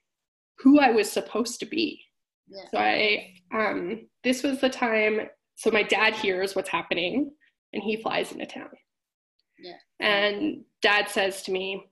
who 0.59 0.81
I 0.81 0.91
was 0.91 1.11
supposed 1.11 1.61
to 1.61 1.67
be. 1.67 2.01
Yeah. 2.49 2.65
So 2.71 2.79
I, 2.79 3.35
um, 3.53 4.09
this 4.25 4.43
was 4.43 4.61
the 4.61 4.71
time. 4.71 5.21
So 5.57 5.71
my 5.71 5.83
dad 5.83 6.15
hears 6.15 6.55
what's 6.55 6.69
happening, 6.69 7.31
and 7.73 7.83
he 7.83 8.01
flies 8.01 8.33
into 8.33 8.47
town. 8.47 8.71
Yeah. 9.59 9.73
And 10.01 10.65
dad 10.83 11.09
says 11.09 11.43
to 11.43 11.53
me, 11.53 11.85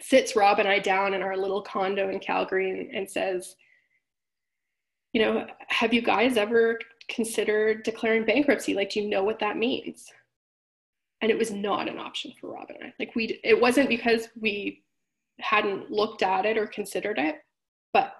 sits 0.00 0.36
Rob 0.36 0.58
and 0.58 0.68
I 0.68 0.78
down 0.78 1.14
in 1.14 1.22
our 1.22 1.36
little 1.36 1.62
condo 1.62 2.10
in 2.10 2.18
Calgary 2.20 2.70
and, 2.70 2.94
and 2.94 3.10
says, 3.10 3.56
you 5.12 5.22
know, 5.22 5.46
have 5.68 5.94
you 5.94 6.02
guys 6.02 6.36
ever 6.36 6.78
considered 7.08 7.82
declaring 7.82 8.24
bankruptcy? 8.24 8.74
Like, 8.74 8.90
do 8.90 9.00
you 9.00 9.08
know 9.08 9.24
what 9.24 9.38
that 9.38 9.56
means? 9.56 10.06
And 11.22 11.30
it 11.30 11.38
was 11.38 11.50
not 11.50 11.88
an 11.88 11.98
option 11.98 12.32
for 12.40 12.52
Rob 12.52 12.68
and 12.68 12.78
I. 12.84 12.92
Like, 12.98 13.14
we, 13.14 13.40
it 13.42 13.58
wasn't 13.58 13.88
because 13.88 14.28
we 14.38 14.82
hadn't 15.40 15.90
looked 15.90 16.22
at 16.22 16.44
it 16.44 16.58
or 16.58 16.66
considered 16.66 17.18
it, 17.18 17.36
but 17.92 18.16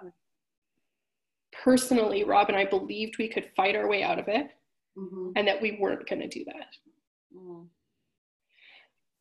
personally, 1.51 2.23
Rob 2.23 2.47
and 2.49 2.57
I 2.57 2.65
believed 2.65 3.17
we 3.17 3.27
could 3.27 3.49
fight 3.55 3.75
our 3.75 3.87
way 3.87 4.03
out 4.03 4.19
of 4.19 4.27
it 4.27 4.51
Mhm. 4.97 5.33
and 5.35 5.47
that 5.47 5.61
we 5.61 5.77
weren't 5.79 6.07
going 6.07 6.21
to 6.21 6.27
do 6.27 6.43
that. 6.45 6.75
Mhm. 7.35 7.67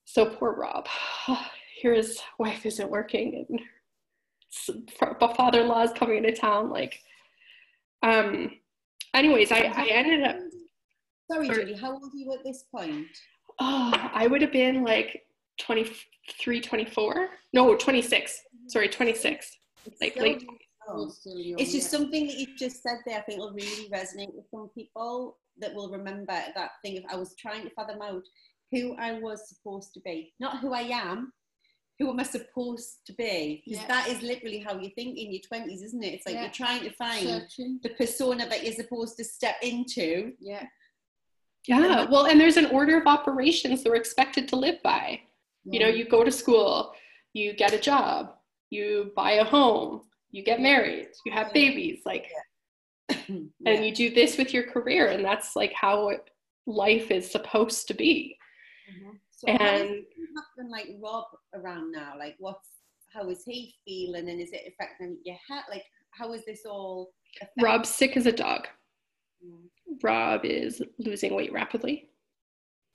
So 0.04 0.26
poor 0.37 0.52
Rob. 0.52 0.88
Here 1.80 1.92
his 1.95 2.23
wife 2.38 2.64
isn't 2.64 2.90
working 2.90 3.45
and 3.49 4.90
father-in-law 5.37 5.83
is 5.83 5.92
coming 5.92 6.16
into 6.25 6.33
town. 6.33 6.71
Like, 6.71 7.02
um, 8.02 8.59
anyways, 9.12 9.52
I, 9.52 9.71
I 9.75 9.87
ended 9.88 10.23
up, 10.23 10.37
Sorry, 11.30 11.47
Sorry. 11.49 11.59
Judy. 11.66 11.75
How 11.75 11.92
old 11.92 12.04
are 12.04 12.16
you 12.16 12.33
at 12.33 12.42
this 12.45 12.62
point? 12.62 13.09
Oh, 13.60 14.10
I 14.14 14.26
would 14.26 14.42
have 14.42 14.52
been 14.52 14.84
like 14.84 15.22
23, 15.60 16.60
24. 16.60 17.28
No, 17.52 17.75
26. 17.76 18.42
Sorry, 18.68 18.88
26. 18.88 19.56
It's 19.86 20.00
Like 20.00 20.14
so 20.14 20.20
late- 20.22 20.42
young. 20.42 21.10
Still 21.10 21.38
young, 21.40 21.58
It's 21.58 21.72
just 21.72 21.92
yeah. 21.92 21.98
something 21.98 22.26
that 22.28 22.36
you 22.36 22.46
just 22.56 22.80
said 22.82 22.98
there. 23.06 23.18
I 23.18 23.22
think 23.22 23.40
will 23.40 23.52
really 23.52 23.88
resonate 23.88 24.32
with 24.34 24.44
some 24.52 24.68
people 24.72 25.36
that 25.58 25.75
will 25.75 25.90
remember 25.90 26.26
that 26.54 26.70
thing. 26.82 26.94
If 26.96 27.04
I 27.10 27.16
was 27.16 27.34
trying 27.36 27.64
to 27.64 27.70
fathom 27.70 28.00
out 28.02 28.22
who 28.70 28.94
I 28.96 29.14
was 29.18 29.48
supposed 29.48 29.94
to 29.94 30.00
be, 30.00 30.32
not 30.38 30.58
who 30.60 30.72
I 30.72 30.82
am, 30.82 31.32
who 31.98 32.10
am 32.10 32.20
I 32.20 32.25
supposed 32.25 32.98
to 33.06 33.12
be? 33.14 33.62
Because 33.64 33.80
Yeah. 33.80 33.88
that 33.88 34.08
is 34.08 34.22
literally 34.22 34.58
how 34.60 34.78
you 34.78 34.90
think 34.90 35.18
in 35.18 35.32
your 35.32 35.40
twenties, 35.48 35.82
isn't 35.82 36.04
it? 36.04 36.14
It's 36.14 36.26
like 36.26 36.34
Yeah. 36.36 36.42
you're 36.42 36.50
trying 36.52 36.82
to 36.82 36.90
find 36.90 37.26
searching. 37.26 37.80
the 37.82 37.90
persona 37.90 38.46
that 38.48 38.62
you're 38.62 38.75
supposed 38.75 39.16
to 39.16 39.25
step 39.25 39.56
into. 39.62 40.34
Yeah. 40.40 40.66
Yeah. 41.66 42.04
Well, 42.04 42.26
and 42.26 42.40
there's 42.40 42.56
an 42.56 42.66
order 42.66 42.96
of 42.96 43.06
operations 43.06 43.82
that 43.82 43.90
we're 43.90 43.96
expected 43.96 44.49
to 44.49 44.56
live 44.56 44.82
by. 44.82 45.20
You 45.64 45.80
know, 45.80 45.88
you 45.88 46.04
go 46.08 46.23
to 46.23 46.30
school, 46.30 46.92
you 47.32 47.52
get 47.52 47.73
a 47.73 47.78
job, 47.78 48.35
you 48.70 49.11
buy 49.16 49.32
a 49.32 49.44
home, 49.44 50.02
you 50.30 50.44
get 50.44 50.61
married, 50.61 51.08
you 51.25 51.32
have 51.32 51.52
babies. 51.52 52.02
Like, 52.06 52.26
and 53.28 53.50
you 53.85 53.92
do 53.92 54.11
this 54.11 54.38
with 54.38 54.54
your 54.54 54.64
career 54.64 55.08
and 55.08 55.25
that's 55.25 55.56
like 55.56 55.73
how 55.73 56.08
it, 56.11 56.30
life 56.66 57.11
is 57.11 57.28
supposed 57.30 57.88
to 57.88 57.94
be 57.94 58.37
Mhm. 58.90 59.18
So 59.30 59.49
and 59.49 60.04
like 60.70 60.87
Rob 61.02 61.25
around 61.54 61.92
now? 61.92 62.14
Like, 62.18 62.37
what's 62.38 62.68
how 63.12 63.28
is 63.30 63.42
he 63.44 63.75
feeling, 63.85 64.28
and 64.28 64.40
is 64.40 64.50
it 64.52 64.62
affecting 64.68 65.18
your 65.25 65.37
health? 65.49 65.64
Like, 65.70 65.85
how 66.11 66.32
is 66.32 66.44
this 66.44 66.64
all? 66.66 67.12
affecting- 67.40 67.64
rob's 67.64 67.88
sick 67.88 68.16
as 68.16 68.26
a 68.26 68.32
dog 68.32 68.66
rob 70.02 70.45
is 70.45 70.83
losing 70.99 71.35
weight 71.35 71.52
rapidly 71.52 72.09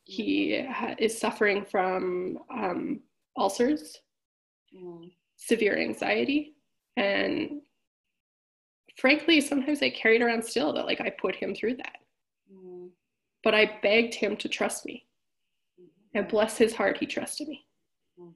he 0.03 0.61
ha- 0.69 0.95
is 0.97 1.17
suffering 1.17 1.63
from 1.63 2.37
um, 2.53 2.99
ulcers 3.37 3.97
mm, 4.75 5.11
severe 5.37 5.77
anxiety 5.77 6.55
and 6.97 7.61
frankly 8.97 9.39
sometimes 9.41 9.81
i 9.81 9.89
carried 9.89 10.21
around 10.21 10.43
still 10.43 10.73
that 10.73 10.85
like 10.85 11.01
i 11.01 11.09
put 11.09 11.35
him 11.35 11.55
through 11.55 11.75
that 11.75 11.97
mm, 12.53 12.89
but 13.43 13.55
i 13.55 13.79
begged 13.81 14.13
him 14.13 14.35
to 14.35 14.49
trust 14.49 14.85
me 14.85 15.07
mhm. 15.79 15.87
and 16.13 16.27
bless 16.27 16.57
his 16.57 16.73
heart 16.75 16.97
he 16.97 17.05
trusted 17.05 17.47
me 17.47 17.65
Mhm. 18.19 18.33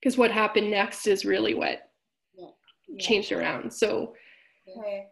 because 0.00 0.18
what 0.18 0.30
happened 0.30 0.70
next 0.70 1.06
is 1.06 1.24
really 1.24 1.54
what 1.54 1.90
Yeah. 2.34 2.50
changed 2.98 3.32
around 3.32 3.72
so 3.72 4.14
Okay. 4.68 5.06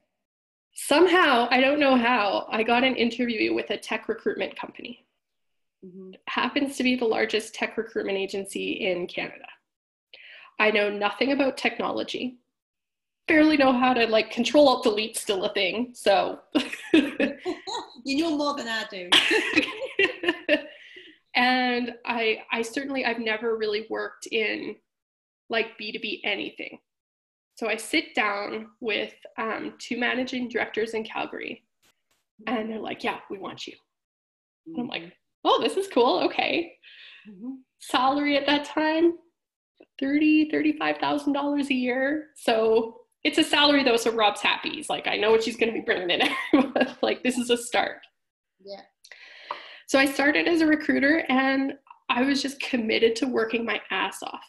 Somehow 0.80 1.48
i 1.50 1.60
don't 1.60 1.80
know 1.80 1.96
how 1.96 2.46
i 2.52 2.62
got 2.62 2.84
an 2.84 2.94
interview 2.94 3.52
with 3.52 3.68
a 3.70 3.76
tech 3.76 4.08
recruitment 4.08 4.54
company. 4.56 5.04
Mhm. 5.84 6.14
happens 6.28 6.76
to 6.76 6.82
be 6.84 6.94
the 6.96 7.04
largest 7.04 7.52
tech 7.54 7.76
recruitment 7.76 8.18
agency 8.18 8.72
in 8.86 9.06
canada. 9.06 9.46
I 10.58 10.70
know 10.72 10.90
nothing 10.90 11.30
about 11.32 11.56
technology. 11.56 12.38
Barely 13.28 13.56
know 13.56 13.72
how 13.72 13.92
to 13.94 14.06
like 14.06 14.30
control 14.32 14.68
alt 14.68 14.82
delete 14.82 15.16
still 15.16 15.44
a 15.44 15.52
thing 15.52 15.90
so. 15.94 16.40
You 18.04 18.22
know 18.22 18.36
more 18.36 18.56
than 18.56 18.68
I 18.68 18.84
do. 18.90 19.10
and 21.34 21.94
i 22.04 22.42
i 22.50 22.62
certainly 22.62 23.04
i've 23.04 23.18
never 23.20 23.56
really 23.56 23.86
worked 23.90 24.26
in 24.26 24.74
like 25.50 25.78
b2b 25.78 26.20
anything 26.24 26.78
so 27.58 27.68
i 27.68 27.76
sit 27.76 28.14
down 28.14 28.68
with 28.80 29.12
um, 29.36 29.74
two 29.78 29.98
managing 29.98 30.48
directors 30.48 30.94
in 30.94 31.02
calgary 31.02 31.64
and 32.46 32.70
they're 32.70 32.78
like 32.90 33.02
yeah 33.02 33.18
we 33.30 33.38
want 33.38 33.66
you. 33.66 33.74
And 34.66 34.78
i'm 34.78 34.86
like 34.86 35.12
oh 35.44 35.60
this 35.60 35.76
is 35.76 35.88
cool. 35.88 36.20
Okay. 36.26 36.72
Mhm. 37.28 37.56
salary 37.80 38.36
at 38.36 38.46
that 38.46 38.64
time 38.64 39.14
30 40.00 40.48
35000 40.50 41.32
dollars 41.32 41.68
a 41.70 41.74
year. 41.74 42.28
So 42.36 43.00
it's 43.24 43.38
a 43.38 43.44
salary 43.44 43.82
though 43.82 43.96
so 43.96 44.12
rob's 44.12 44.40
happy. 44.40 44.70
He's 44.70 44.88
like 44.88 45.08
i 45.08 45.16
know 45.16 45.32
what 45.32 45.42
she's 45.42 45.56
going 45.56 45.72
to 45.72 45.78
be 45.80 45.84
bringing 45.84 46.10
in. 46.10 46.22
Like 47.02 47.22
this 47.24 47.38
is 47.38 47.50
a 47.50 47.56
start. 47.56 47.98
Yeah. 48.64 48.82
so 49.88 49.98
i 49.98 50.06
started 50.06 50.46
as 50.46 50.60
a 50.60 50.66
recruiter 50.66 51.24
and 51.28 51.74
i 52.08 52.22
was 52.22 52.42
just 52.42 52.60
committed 52.60 53.14
to 53.16 53.26
working 53.26 53.64
my 53.64 53.80
ass 53.90 54.18
off 54.22 54.46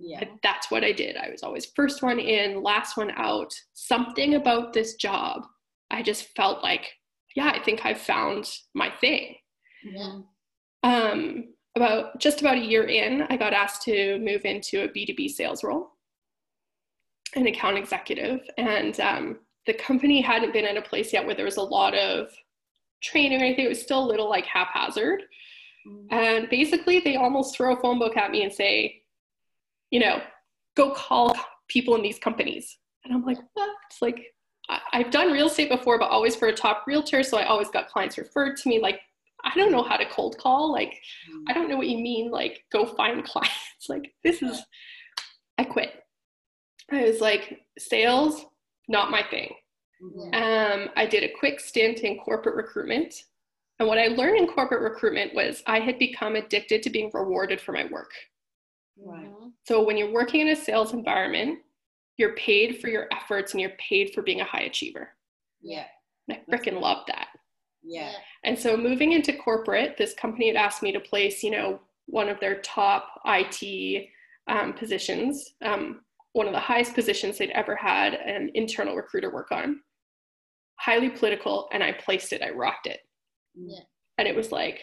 yeah. 0.00 0.20
And 0.20 0.30
that's 0.42 0.70
what 0.70 0.84
i 0.84 0.92
did 0.92 1.16
i 1.16 1.28
was 1.30 1.42
always 1.42 1.66
first 1.76 2.02
one 2.02 2.18
in 2.18 2.62
last 2.62 2.96
one 2.96 3.10
out 3.16 3.52
something 3.74 4.34
about 4.34 4.72
this 4.72 4.94
job 4.94 5.42
i 5.90 6.02
just 6.02 6.28
felt 6.36 6.62
like 6.62 6.86
yeah 7.36 7.52
i 7.54 7.58
think 7.62 7.84
i've 7.84 8.00
found 8.00 8.50
my 8.74 8.90
thing 9.00 9.36
Yeah. 9.84 10.20
um, 10.82 11.44
about 11.76 12.18
just 12.18 12.40
about 12.40 12.56
a 12.56 12.64
year 12.64 12.84
in, 12.84 13.22
I 13.30 13.36
got 13.36 13.52
asked 13.52 13.82
to 13.82 14.18
move 14.18 14.44
into 14.44 14.82
a 14.82 14.88
B2B 14.88 15.30
sales 15.30 15.62
role, 15.62 15.92
an 17.36 17.46
account 17.46 17.78
executive. 17.78 18.40
And 18.58 18.98
um, 19.00 19.38
the 19.66 19.74
company 19.74 20.20
hadn't 20.20 20.52
been 20.52 20.66
in 20.66 20.78
a 20.78 20.82
place 20.82 21.12
yet 21.12 21.24
where 21.24 21.34
there 21.34 21.44
was 21.44 21.58
a 21.58 21.62
lot 21.62 21.94
of 21.94 22.28
training 23.02 23.40
or 23.40 23.44
anything. 23.44 23.66
It 23.66 23.68
was 23.68 23.80
still 23.80 24.04
a 24.04 24.10
little 24.10 24.28
like 24.28 24.46
haphazard. 24.46 25.22
Mm-hmm. 25.88 26.12
And 26.14 26.50
basically, 26.50 27.00
they 27.00 27.16
almost 27.16 27.56
throw 27.56 27.74
a 27.74 27.80
phone 27.80 27.98
book 27.98 28.16
at 28.16 28.30
me 28.30 28.42
and 28.42 28.52
say, 28.52 28.99
you 29.90 30.00
know, 30.00 30.20
go 30.76 30.92
call 30.92 31.36
people 31.68 31.94
in 31.94 32.02
these 32.02 32.18
companies. 32.18 32.78
And 33.04 33.14
I'm 33.14 33.24
like, 33.24 33.38
what? 33.54 33.70
It's 33.90 34.02
like, 34.02 34.20
I've 34.92 35.10
done 35.10 35.32
real 35.32 35.48
estate 35.48 35.70
before, 35.70 35.98
but 35.98 36.10
always 36.10 36.36
for 36.36 36.48
a 36.48 36.54
top 36.54 36.84
realtor. 36.86 37.22
So 37.22 37.38
I 37.38 37.46
always 37.46 37.68
got 37.68 37.88
clients 37.88 38.18
referred 38.18 38.56
to 38.58 38.68
me. 38.68 38.80
Like, 38.80 39.00
I 39.44 39.52
don't 39.56 39.72
know 39.72 39.82
how 39.82 39.96
to 39.96 40.06
cold 40.06 40.36
call. 40.38 40.72
Like, 40.72 40.90
mm-hmm. 41.28 41.44
I 41.48 41.52
don't 41.52 41.68
know 41.68 41.76
what 41.76 41.88
you 41.88 41.98
mean. 41.98 42.30
Like, 42.30 42.64
go 42.72 42.86
find 42.86 43.24
clients. 43.24 43.88
like, 43.88 44.12
this 44.22 44.42
is, 44.42 44.62
I 45.58 45.64
quit. 45.64 45.90
I 46.92 47.02
was 47.02 47.20
like, 47.20 47.60
sales, 47.78 48.44
not 48.88 49.10
my 49.10 49.22
thing. 49.30 49.54
Um, 50.32 50.88
I 50.96 51.06
did 51.06 51.24
a 51.24 51.38
quick 51.38 51.60
stint 51.60 52.00
in 52.00 52.18
corporate 52.18 52.56
recruitment. 52.56 53.14
And 53.78 53.88
what 53.88 53.98
I 53.98 54.08
learned 54.08 54.38
in 54.38 54.46
corporate 54.46 54.82
recruitment 54.82 55.34
was 55.34 55.62
I 55.66 55.80
had 55.80 55.98
become 55.98 56.36
addicted 56.36 56.82
to 56.82 56.90
being 56.90 57.10
rewarded 57.12 57.60
for 57.60 57.72
my 57.72 57.86
work. 57.90 58.10
Right. 59.04 59.26
Mm-hmm. 59.26 59.48
So 59.66 59.82
when 59.82 59.96
you're 59.96 60.12
working 60.12 60.40
in 60.40 60.48
a 60.48 60.56
sales 60.56 60.92
environment, 60.92 61.60
you're 62.16 62.34
paid 62.34 62.80
for 62.80 62.88
your 62.88 63.08
efforts 63.12 63.52
and 63.52 63.60
you're 63.60 63.70
paid 63.78 64.12
for 64.14 64.22
being 64.22 64.40
a 64.40 64.44
high 64.44 64.62
achiever. 64.62 65.10
Yeah. 65.62 65.86
And 66.28 66.38
I 66.38 66.56
freaking 66.56 66.80
love 66.80 67.04
that. 67.06 67.28
Yeah. 67.82 68.12
And 68.44 68.58
so 68.58 68.76
moving 68.76 69.12
into 69.12 69.32
corporate, 69.32 69.96
this 69.96 70.14
company 70.14 70.48
had 70.48 70.56
asked 70.56 70.82
me 70.82 70.92
to 70.92 71.00
place, 71.00 71.42
you 71.42 71.50
know, 71.50 71.80
one 72.06 72.28
of 72.28 72.40
their 72.40 72.60
top 72.60 73.20
IT 73.24 74.08
um, 74.48 74.74
positions, 74.74 75.54
um, 75.64 76.00
one 76.32 76.46
of 76.46 76.52
the 76.52 76.60
highest 76.60 76.94
positions 76.94 77.38
they'd 77.38 77.50
ever 77.50 77.74
had 77.74 78.14
an 78.14 78.50
internal 78.54 78.96
recruiter 78.96 79.32
work 79.32 79.50
on. 79.52 79.80
Highly 80.76 81.10
political, 81.10 81.68
and 81.72 81.82
I 81.82 81.92
placed 81.92 82.32
it. 82.32 82.42
I 82.42 82.50
rocked 82.50 82.86
it. 82.86 83.00
Yeah. 83.54 83.80
And 84.18 84.26
it 84.26 84.34
was 84.34 84.50
like, 84.50 84.80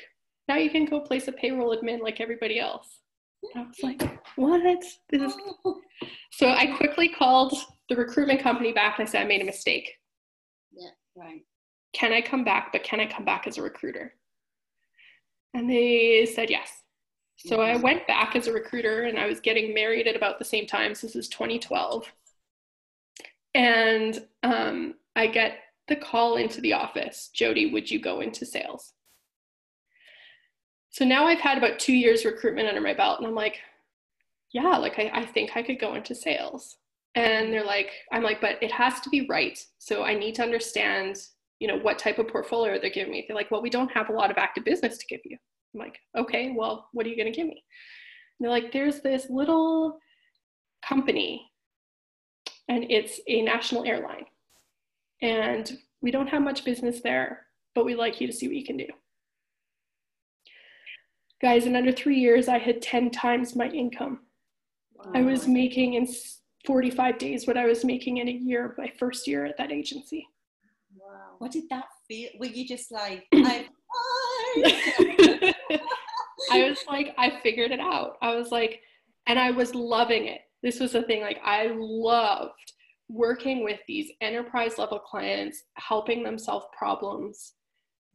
now 0.48 0.56
you 0.56 0.70
can 0.70 0.86
go 0.86 1.00
place 1.00 1.28
a 1.28 1.32
payroll 1.32 1.76
admin 1.76 2.02
like 2.02 2.22
everybody 2.22 2.60
else. 2.60 3.00
I 3.56 3.60
was 3.62 3.78
like, 3.84 4.02
what? 4.36 4.84
This 5.10 5.22
is... 5.22 5.34
So 6.32 6.50
I 6.50 6.68
quickly 6.78 7.10
called 7.10 7.56
the 7.90 7.96
recruitment 7.96 8.42
company 8.42 8.72
back 8.72 9.00
and 9.00 9.08
I 9.08 9.12
said, 9.12 9.24
I 9.24 9.26
made 9.26 9.42
a 9.42 9.46
mistake. 9.46 9.94
Yeah, 10.72 10.90
right. 11.16 11.42
Can 11.94 12.14
I 12.14 12.22
come 12.22 12.44
back? 12.44 12.72
But 12.72 12.84
can 12.84 13.00
I 13.00 13.08
come 13.08 13.26
back 13.26 13.48
as 13.48 13.58
a 13.58 13.64
recruiter? 13.64 14.14
And 15.56 15.68
they 15.68 16.28
said 16.32 16.52
yes. 16.52 16.84
So 17.38 17.62
I 17.62 17.76
went 17.78 18.06
back 18.06 18.36
as 18.36 18.48
a 18.48 18.54
recruiter 18.54 19.04
and 19.04 19.18
I 19.18 19.26
was 19.26 19.40
getting 19.40 19.74
married 19.74 20.08
at 20.08 20.16
about 20.16 20.38
the 20.38 20.46
same 20.46 20.68
time. 20.68 20.94
So 20.94 21.08
this 21.08 21.16
is 21.16 21.30
2012. 21.30 22.12
And 23.56 24.28
um, 24.44 24.96
I 25.16 25.28
get 25.28 25.58
the 25.88 25.96
call 25.96 26.36
into 26.36 26.62
the 26.62 26.74
office 26.74 27.30
Jody, 27.34 27.72
would 27.72 27.90
you 27.90 28.00
go 28.00 28.20
into 28.20 28.46
sales? 28.46 28.94
So 30.98 31.06
now 31.06 31.28
I've 31.28 31.40
had 31.40 31.60
about 31.60 31.78
two 31.78 31.94
years 31.94 32.26
recruitment 32.26 32.68
under 32.68 32.82
my 32.82 32.96
belt, 32.96 33.20
and 33.20 33.28
I'm 33.28 33.36
like, 33.36 33.60
yeah, 34.52 34.78
like 34.78 34.98
I, 34.98 35.12
I 35.14 35.26
think 35.28 35.52
I 35.54 35.62
could 35.62 35.80
go 35.80 35.94
into 35.94 36.16
sales. 36.16 36.78
And 37.14 37.54
they're 37.54 37.64
like, 37.64 37.92
I'm 38.12 38.24
like, 38.24 38.42
but 38.42 38.58
it 38.64 38.72
has 38.72 39.00
to 39.02 39.10
be 39.12 39.28
right. 39.30 39.64
So 39.78 40.04
I 40.04 40.16
need 40.16 40.34
to 40.36 40.42
understand, 40.42 41.18
you 41.60 41.68
know, 41.68 41.78
what 41.78 42.00
type 42.00 42.18
of 42.18 42.28
portfolio 42.28 42.80
they're 42.80 42.90
giving 42.90 43.12
me. 43.12 43.26
They're 43.28 43.38
like, 43.38 43.52
well, 43.52 43.62
we 43.62 43.70
don't 43.70 43.92
have 43.92 44.10
a 44.10 44.12
lot 44.12 44.32
of 44.32 44.40
active 44.40 44.66
business 44.66 44.98
to 44.98 45.06
give 45.08 45.20
you. 45.24 45.38
I'm 45.76 45.82
like, 45.82 46.00
okay, 46.18 46.56
well, 46.58 46.88
what 46.94 47.06
are 47.06 47.10
you 47.10 47.16
going 47.16 47.32
to 47.32 47.38
give 47.38 47.46
me? 47.46 47.64
And 48.40 48.46
they're 48.46 48.50
like, 48.50 48.72
there's 48.72 49.02
this 49.02 49.28
little 49.30 50.00
company 50.84 51.48
and 52.70 52.86
it's 52.90 53.20
a 53.28 53.44
national 53.44 53.86
airline. 53.86 54.26
And 55.22 55.78
we 56.02 56.10
don't 56.10 56.26
have 56.26 56.42
much 56.42 56.66
business 56.66 57.02
there, 57.02 57.46
but 57.76 57.86
we'd 57.86 57.98
like 57.98 58.20
you 58.20 58.26
to 58.26 58.34
see 58.34 58.48
what 58.48 58.58
you 58.58 58.66
can 58.66 58.78
do. 58.78 58.88
Guys, 61.42 61.66
in 61.66 61.76
under 61.76 61.92
three 61.92 62.20
years, 62.20 62.48
I 62.48 62.58
had 62.58 62.82
10 62.82 63.12
times 63.12 63.56
my 63.56 63.68
income. 63.68 64.22
Wow. 64.96 65.12
I 65.14 65.22
was 65.22 65.48
making 65.48 65.94
in 65.94 66.08
45 66.66 67.18
days 67.20 67.46
what 67.46 67.58
I 67.58 67.66
was 67.66 67.86
making 67.86 68.18
in 68.18 68.28
a 68.28 68.32
year, 68.32 68.74
my 68.78 68.92
first 69.00 69.28
year 69.28 69.46
at 69.46 69.58
that 69.58 69.72
agency. 69.72 70.28
Wow. 70.96 71.36
What 71.38 71.52
did 71.52 71.70
that 71.70 71.86
feel? 72.08 72.30
Were 72.40 72.48
you 72.48 72.68
just 72.68 72.92
like, 72.92 73.28
I 73.34 73.68
I 76.52 76.70
was 76.70 76.84
like, 76.88 77.14
I 77.18 77.40
figured 77.42 77.72
it 77.72 77.80
out. 77.80 78.18
I 78.22 78.36
was 78.36 78.52
like, 78.52 78.82
and 79.28 79.38
I 79.38 79.52
was 79.52 79.76
loving 79.76 80.28
it. 80.28 80.42
This 80.64 80.80
was 80.80 80.94
the 80.94 81.04
thing, 81.04 81.22
like, 81.22 81.40
I 81.44 81.72
loved 81.76 82.74
working 83.10 83.64
with 83.64 83.80
these 83.88 84.12
enterprise 84.22 84.78
level 84.78 85.00
clients, 85.00 85.64
helping 85.76 86.24
them 86.24 86.38
solve 86.38 86.64
problems, 86.78 87.54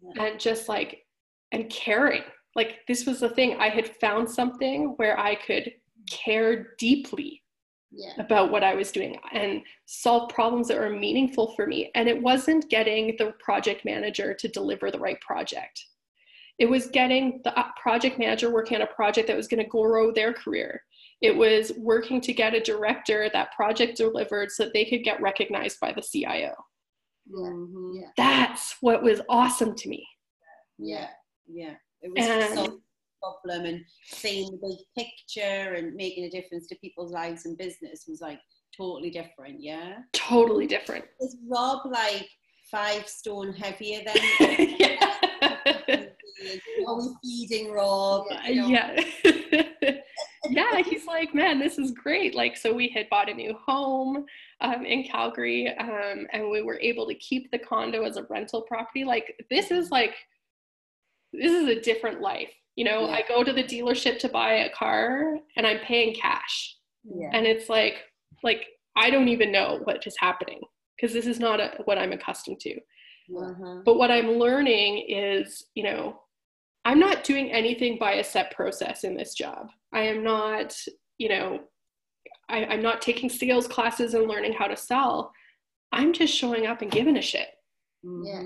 yeah. 0.03 0.25
and 0.25 0.41
just 0.41 0.69
like, 0.69 1.05
and 1.53 1.71
caring. 1.71 2.23
Like, 2.55 2.81
this 2.87 3.07
was 3.07 3.21
the 3.21 3.31
thing. 3.31 3.57
I 3.59 3.69
had 3.69 3.97
found 3.97 4.29
something 4.29 4.95
where 4.97 5.19
I 5.19 5.35
could 5.35 5.73
care 6.11 6.75
deeply 6.79 7.43
yeah. 7.91 8.13
about 8.19 8.51
what 8.51 8.65
I 8.65 8.75
was 8.75 8.93
doing 8.93 9.19
and 9.33 9.63
solve 9.87 10.31
problems 10.31 10.69
that 10.69 10.79
were 10.79 10.91
meaningful 10.91 11.55
for 11.55 11.67
me. 11.67 11.91
And 11.95 12.09
it 12.09 12.21
wasn't 12.21 12.69
getting 12.69 13.17
the 13.19 13.35
project 13.39 13.85
manager 13.85 14.35
to 14.35 14.49
deliver 14.49 14.91
the 14.91 14.99
right 14.99 15.21
project 15.21 15.83
it 16.59 16.71
was 16.71 16.87
getting 16.87 17.41
the 17.45 17.59
uh, 17.59 17.69
project 17.81 18.19
manager 18.19 18.51
working 18.51 18.77
on 18.77 18.83
a 18.83 18.87
project 18.87 19.27
that 19.29 19.37
was 19.37 19.49
going 19.49 19.63
to 19.63 19.69
grow 19.69 20.13
their 20.13 20.33
career. 20.33 20.83
It 21.21 21.37
was 21.37 21.73
working 21.77 22.21
to 22.21 22.33
get 22.33 22.55
a 22.55 22.61
director 22.61 23.29
that 23.33 23.53
project 23.53 23.97
delivered 23.97 24.51
so 24.51 24.65
that 24.65 24.73
they 24.73 24.85
could 24.85 25.03
get 25.03 25.21
recognized 25.21 25.81
by 25.81 25.93
the 25.93 26.03
CIO. 26.03 26.53
Mm-hmm. 27.33 27.97
Yeah. 27.97 28.09
That's 28.17 28.77
what 28.81 29.03
was 29.03 29.21
awesome 29.29 29.75
to 29.75 29.89
me. 29.89 30.07
Yeah, 30.79 31.09
yeah. 31.49 31.75
It 32.03 32.13
was 32.15 32.27
and, 32.27 32.55
so 32.55 32.81
problem 33.23 33.67
and 33.67 33.85
seeing 34.05 34.51
the 34.51 34.59
big 34.69 35.07
picture 35.07 35.75
and 35.75 35.95
making 35.95 36.25
a 36.25 36.31
difference 36.31 36.67
to 36.67 36.75
people's 36.77 37.13
lives 37.13 37.47
and 37.47 37.57
business 37.57 38.05
was 38.09 38.21
like 38.21 38.41
totally 38.77 39.11
different. 39.11 39.61
Yeah. 39.61 39.99
Totally 40.13 40.67
different. 40.67 41.05
Is 41.21 41.37
Rob 41.49 41.81
like 41.87 42.29
five 42.71 43.09
stone 43.09 43.53
heavier 43.53 44.03
than? 44.05 44.17
yeah. 44.79 45.13
Are 46.87 46.97
we 46.97 47.15
feeding 47.23 47.73
Rob? 47.73 48.25
You 48.47 48.63
know? 48.63 48.69
Yeah. 48.69 49.05
yeah, 50.51 50.83
he's 50.83 51.07
like, 51.07 51.35
man, 51.35 51.59
this 51.59 51.79
is 51.79 51.93
great. 51.93 52.35
Like, 52.35 52.57
so 52.57 52.73
we 52.73 52.89
had 52.89 53.09
bought 53.09 53.31
a 53.31 53.35
new 53.35 53.55
home 53.65 54.25
um, 54.61 54.85
in 54.85 55.05
Calgary, 55.05 55.69
um, 55.79 56.27
and 56.33 56.51
we 56.51 56.63
were 56.63 56.81
able 56.81 57.07
to 57.07 57.15
keep 57.15 57.51
the 57.51 57.59
condo 57.59 58.05
as 58.05 58.17
a 58.17 58.25
rental 58.25 58.63
property. 58.63 59.05
Like, 59.05 59.45
this 59.51 59.71
is 59.71 59.91
like, 59.91 60.15
this 61.33 61.53
is 61.53 61.69
a 61.69 61.81
different 61.81 62.21
life. 62.21 62.51
You 62.77 62.85
know, 62.85 63.07
yeah. 63.07 63.15
I 63.15 63.25
go 63.29 63.45
to 63.45 63.53
the 63.53 63.65
dealership 63.65 64.19
to 64.21 64.29
buy 64.29 64.53
a 64.53 64.71
car, 64.71 65.39
and 65.57 65.67
I'm 65.67 65.79
paying 65.81 66.15
cash, 66.15 66.77
yeah. 67.05 67.31
and 67.33 67.47
it's 67.47 67.69
like, 67.69 67.97
like 68.43 68.67
I 68.97 69.11
don't 69.11 69.29
even 69.29 69.53
know 69.53 69.81
what 69.85 70.07
is 70.07 70.17
happening 70.19 70.61
because 70.97 71.13
this 71.13 71.27
is 71.27 71.39
not 71.39 71.61
a, 71.61 71.73
what 71.85 71.99
I'm 71.99 72.13
accustomed 72.13 72.61
to. 72.61 72.75
Uh-huh. 73.37 73.83
But 73.85 73.97
what 73.97 74.11
I'm 74.11 74.33
learning 74.33 75.07
is, 75.09 75.65
you 75.75 75.85
know, 75.85 76.21
I'm 76.85 76.99
not 76.99 77.25
doing 77.25 77.53
anything 77.53 77.99
by 77.99 78.15
a 78.15 78.25
set 78.25 78.51
process 78.55 79.05
in 79.05 79.17
this 79.17 79.35
job. 79.35 79.69
I 79.93 80.01
am 80.03 80.25
not, 80.25 80.75
you 81.19 81.29
know, 81.29 81.61
I, 82.49 82.65
I'm 82.65 82.83
not 82.83 83.01
taking 83.01 83.31
sales 83.31 83.69
classes 83.69 84.15
and 84.15 84.29
learning 84.29 84.55
how 84.55 84.67
to 84.67 84.77
sell. 84.77 85.33
I'm 85.93 86.13
just 86.13 86.35
showing 86.35 86.67
up 86.67 86.83
and 86.83 86.91
giving 86.91 87.17
a 87.17 87.23
shit. 87.23 87.49
Yeah. 88.03 88.43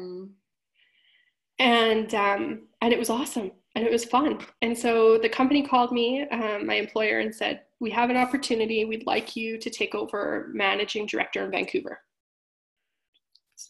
And 1.59 2.14
um, 2.14 2.62
and 2.83 2.92
it 2.92 2.99
was 2.99 3.11
awesome 3.11 3.51
and 3.75 3.85
it 3.85 3.92
was 3.92 4.05
fun. 4.05 4.38
And 4.62 4.77
so 4.77 5.19
the 5.19 5.29
company 5.29 5.66
called 5.66 5.92
me, 5.92 6.27
um, 6.29 6.66
my 6.66 6.75
employer, 6.75 7.21
and 7.21 7.35
said, 7.35 7.62
"We 7.81 7.90
have 7.90 8.11
an 8.11 8.16
opportunity. 8.16 8.85
We'd 8.85 9.07
like 9.07 9.37
you 9.37 9.59
to 9.59 9.71
take 9.71 9.95
over 9.95 10.51
managing 10.53 11.07
director 11.07 11.45
in 11.45 11.51
Vancouver." 11.51 12.01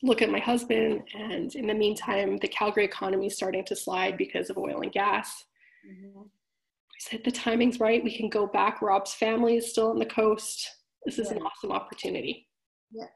look 0.02 0.22
at 0.22 0.30
my 0.30 0.38
husband. 0.38 1.02
And 1.14 1.54
in 1.54 1.66
the 1.66 1.74
meantime, 1.74 2.38
the 2.38 2.48
Calgary 2.48 2.84
economy 2.84 3.26
is 3.26 3.36
starting 3.36 3.64
to 3.66 3.76
slide 3.76 4.16
because 4.16 4.50
of 4.50 4.58
oil 4.58 4.80
and 4.82 4.92
gas. 4.92 5.44
Mm-hmm. 5.88 6.22
I 6.22 6.98
said, 6.98 7.24
the 7.24 7.30
timing's 7.30 7.80
right. 7.80 8.02
We 8.02 8.16
can 8.16 8.28
go 8.28 8.46
back. 8.46 8.82
Rob's 8.82 9.14
family 9.14 9.56
is 9.56 9.70
still 9.70 9.90
on 9.90 9.98
the 9.98 10.06
coast. 10.06 10.68
This 11.04 11.18
is 11.18 11.30
yeah. 11.30 11.36
an 11.36 11.42
awesome 11.42 11.72
opportunity. 11.72 12.48
Yeah. 12.90 13.06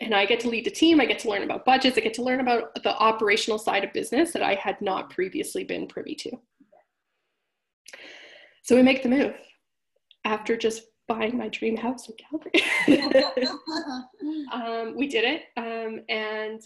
And 0.00 0.14
I 0.14 0.26
get 0.26 0.40
to 0.40 0.48
lead 0.48 0.64
the 0.64 0.70
team. 0.70 1.00
I 1.00 1.06
get 1.06 1.18
to 1.20 1.28
learn 1.28 1.42
about 1.42 1.64
budgets. 1.64 1.98
I 1.98 2.02
get 2.02 2.14
to 2.14 2.22
learn 2.22 2.40
about 2.40 2.82
the 2.82 2.96
operational 2.96 3.58
side 3.58 3.82
of 3.82 3.92
business 3.92 4.32
that 4.32 4.42
I 4.42 4.54
had 4.54 4.80
not 4.80 5.10
previously 5.10 5.64
been 5.64 5.88
privy 5.88 6.14
to. 6.16 6.38
So 8.62 8.76
we 8.76 8.82
make 8.82 9.02
the 9.02 9.08
move 9.08 9.34
after 10.24 10.56
just 10.56 10.82
buying 11.08 11.36
my 11.36 11.48
dream 11.48 11.76
house 11.76 12.08
in 12.08 12.14
Calgary. 12.16 12.62
um, 14.52 14.94
we 14.94 15.08
did 15.08 15.24
it, 15.24 15.44
um, 15.56 16.00
and 16.08 16.60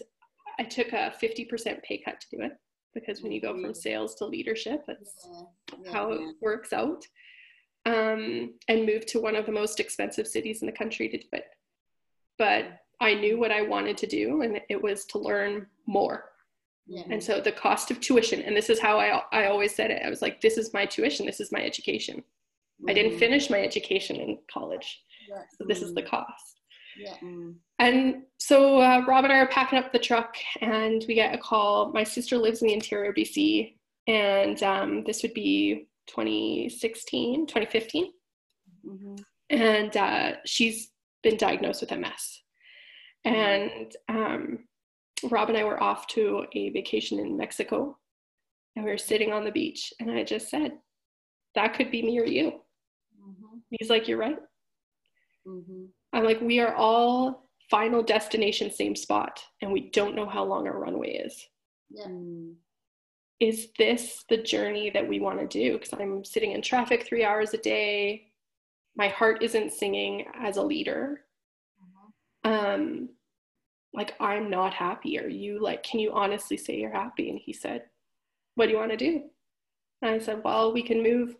I 0.59 0.63
took 0.63 0.89
a 0.89 1.13
50% 1.21 1.81
pay 1.81 2.01
cut 2.03 2.19
to 2.19 2.27
do 2.29 2.43
it 2.43 2.51
because 2.93 3.21
when 3.21 3.31
you 3.31 3.41
go 3.41 3.53
from 3.53 3.63
mm-hmm. 3.63 3.73
sales 3.73 4.15
to 4.15 4.25
leadership, 4.25 4.83
that's 4.85 5.13
yeah. 5.25 5.79
Yeah, 5.85 5.91
how 5.91 6.11
yeah. 6.11 6.29
it 6.29 6.35
works 6.41 6.73
out. 6.73 7.05
Um, 7.85 8.53
and 8.69 8.85
moved 8.85 9.09
to 9.09 9.19
one 9.19 9.35
of 9.35 9.45
the 9.45 9.51
most 9.51 9.81
expensive 9.81 10.25
cities 10.25 10.61
in 10.61 10.67
the 10.67 10.71
country 10.71 11.09
to 11.09 11.17
do 11.17 11.27
it. 11.33 11.45
But 12.37 12.79
I 13.03 13.13
knew 13.13 13.37
what 13.37 13.51
I 13.51 13.61
wanted 13.61 13.97
to 13.97 14.07
do, 14.07 14.41
and 14.41 14.59
it 14.69 14.81
was 14.81 15.05
to 15.07 15.17
learn 15.19 15.67
more. 15.85 16.31
Yeah. 16.87 17.03
And 17.09 17.23
so 17.23 17.39
the 17.39 17.51
cost 17.51 17.91
of 17.91 17.99
tuition, 17.99 18.41
and 18.41 18.55
this 18.55 18.69
is 18.69 18.79
how 18.79 18.99
I, 18.99 19.21
I 19.31 19.45
always 19.47 19.73
said 19.75 19.91
it 19.91 20.01
I 20.05 20.09
was 20.09 20.21
like, 20.21 20.41
this 20.41 20.57
is 20.57 20.73
my 20.73 20.85
tuition, 20.85 21.25
this 21.25 21.39
is 21.39 21.51
my 21.51 21.61
education. 21.61 22.23
I 22.89 22.93
didn't 22.93 23.13
Mhm. 23.13 23.19
finish 23.19 23.49
my 23.49 23.61
education 23.61 24.15
in 24.17 24.39
college, 24.51 25.01
Yeah. 25.29 25.43
so 25.57 25.63
this 25.65 25.81
is 25.81 25.93
the 25.93 26.01
Mm. 26.01 26.07
cost. 26.07 26.61
Yeah. 26.97 27.15
Mm. 27.21 27.55
And 27.79 28.23
so 28.37 28.79
uh, 28.79 29.03
Rob 29.07 29.23
and 29.23 29.33
I 29.33 29.37
are 29.39 29.47
packing 29.47 29.79
up 29.79 29.91
the 29.91 29.99
truck, 29.99 30.35
and 30.61 31.03
we 31.07 31.13
get 31.15 31.33
a 31.33 31.37
call. 31.37 31.91
My 31.93 32.03
sister 32.03 32.37
lives 32.37 32.61
in 32.61 32.67
the 32.67 32.73
interior 32.73 33.13
BC, 33.13 33.77
and 34.07 34.61
um, 34.63 35.03
this 35.05 35.23
would 35.23 35.33
be 35.33 35.87
2016, 36.07 37.47
2015. 37.47 38.11
Mhm. 38.85 39.23
And 39.49 39.95
uh, 39.97 40.35
she's 40.45 40.91
been 41.21 41.37
diagnosed 41.37 41.81
with 41.81 41.91
MS. 41.91 42.42
And 43.25 43.95
um, 44.09 44.59
Rob 45.29 45.49
and 45.49 45.57
I 45.57 45.63
were 45.63 45.81
off 45.81 46.07
to 46.07 46.45
a 46.53 46.69
vacation 46.71 47.19
in 47.19 47.37
Mexico, 47.37 47.97
and 48.75 48.83
we 48.85 48.91
were 48.91 48.97
sitting 48.97 49.31
on 49.31 49.45
the 49.45 49.51
beach, 49.51 49.93
and 49.99 50.11
I 50.11 50.23
just 50.23 50.49
said, 50.49 50.73
That 51.55 51.73
could 51.73 51.91
be 51.91 52.01
me 52.01 52.19
or 52.19 52.25
you. 52.25 52.61
Mhm. 53.21 53.61
He's 53.69 53.89
like, 53.89 54.07
You're 54.07 54.17
right. 54.17 54.39
Mhm. 55.47 55.87
I'm 56.11 56.23
like, 56.23 56.41
we 56.41 56.59
are 56.59 56.75
all 56.75 57.49
final 57.71 58.03
destination, 58.03 58.69
same 58.69 58.95
spot, 58.95 59.41
and 59.61 59.71
we 59.71 59.89
don't 59.89 60.15
know 60.15 60.27
how 60.27 60.43
long 60.43 60.67
our 60.67 60.77
runway 60.77 61.13
is. 61.15 61.47
Yeah. 61.89 62.05
Mm. 62.07 62.55
Is 63.39 63.69
this 63.77 64.23
the 64.29 64.37
journey 64.37 64.89
that 64.91 65.07
we 65.07 65.19
want 65.19 65.39
to 65.39 65.47
do? 65.47 65.73
Because 65.73 65.93
I'm 65.93 66.23
sitting 66.23 66.51
in 66.51 66.61
traffic 66.61 67.05
three 67.05 67.23
hours 67.25 67.53
a 67.53 67.57
day. 67.57 68.27
My 68.95 69.07
heart 69.07 69.41
isn't 69.41 69.73
singing 69.73 70.25
as 70.35 70.57
a 70.57 70.63
leader. 70.63 71.25
Um, 72.43 73.09
like 73.93 74.15
I'm 74.19 74.49
not 74.49 74.73
happy. 74.73 75.19
Are 75.19 75.27
you 75.27 75.61
like, 75.61 75.83
can 75.83 75.99
you 75.99 76.11
honestly 76.13 76.57
say 76.57 76.77
you're 76.77 76.91
happy? 76.91 77.29
And 77.29 77.39
he 77.39 77.53
said, 77.53 77.83
What 78.55 78.65
do 78.65 78.71
you 78.71 78.77
want 78.77 78.91
to 78.91 78.97
do? 78.97 79.23
And 80.01 80.11
I 80.11 80.19
said, 80.19 80.41
Well, 80.43 80.73
we 80.73 80.81
can 80.83 81.03
move, 81.03 81.35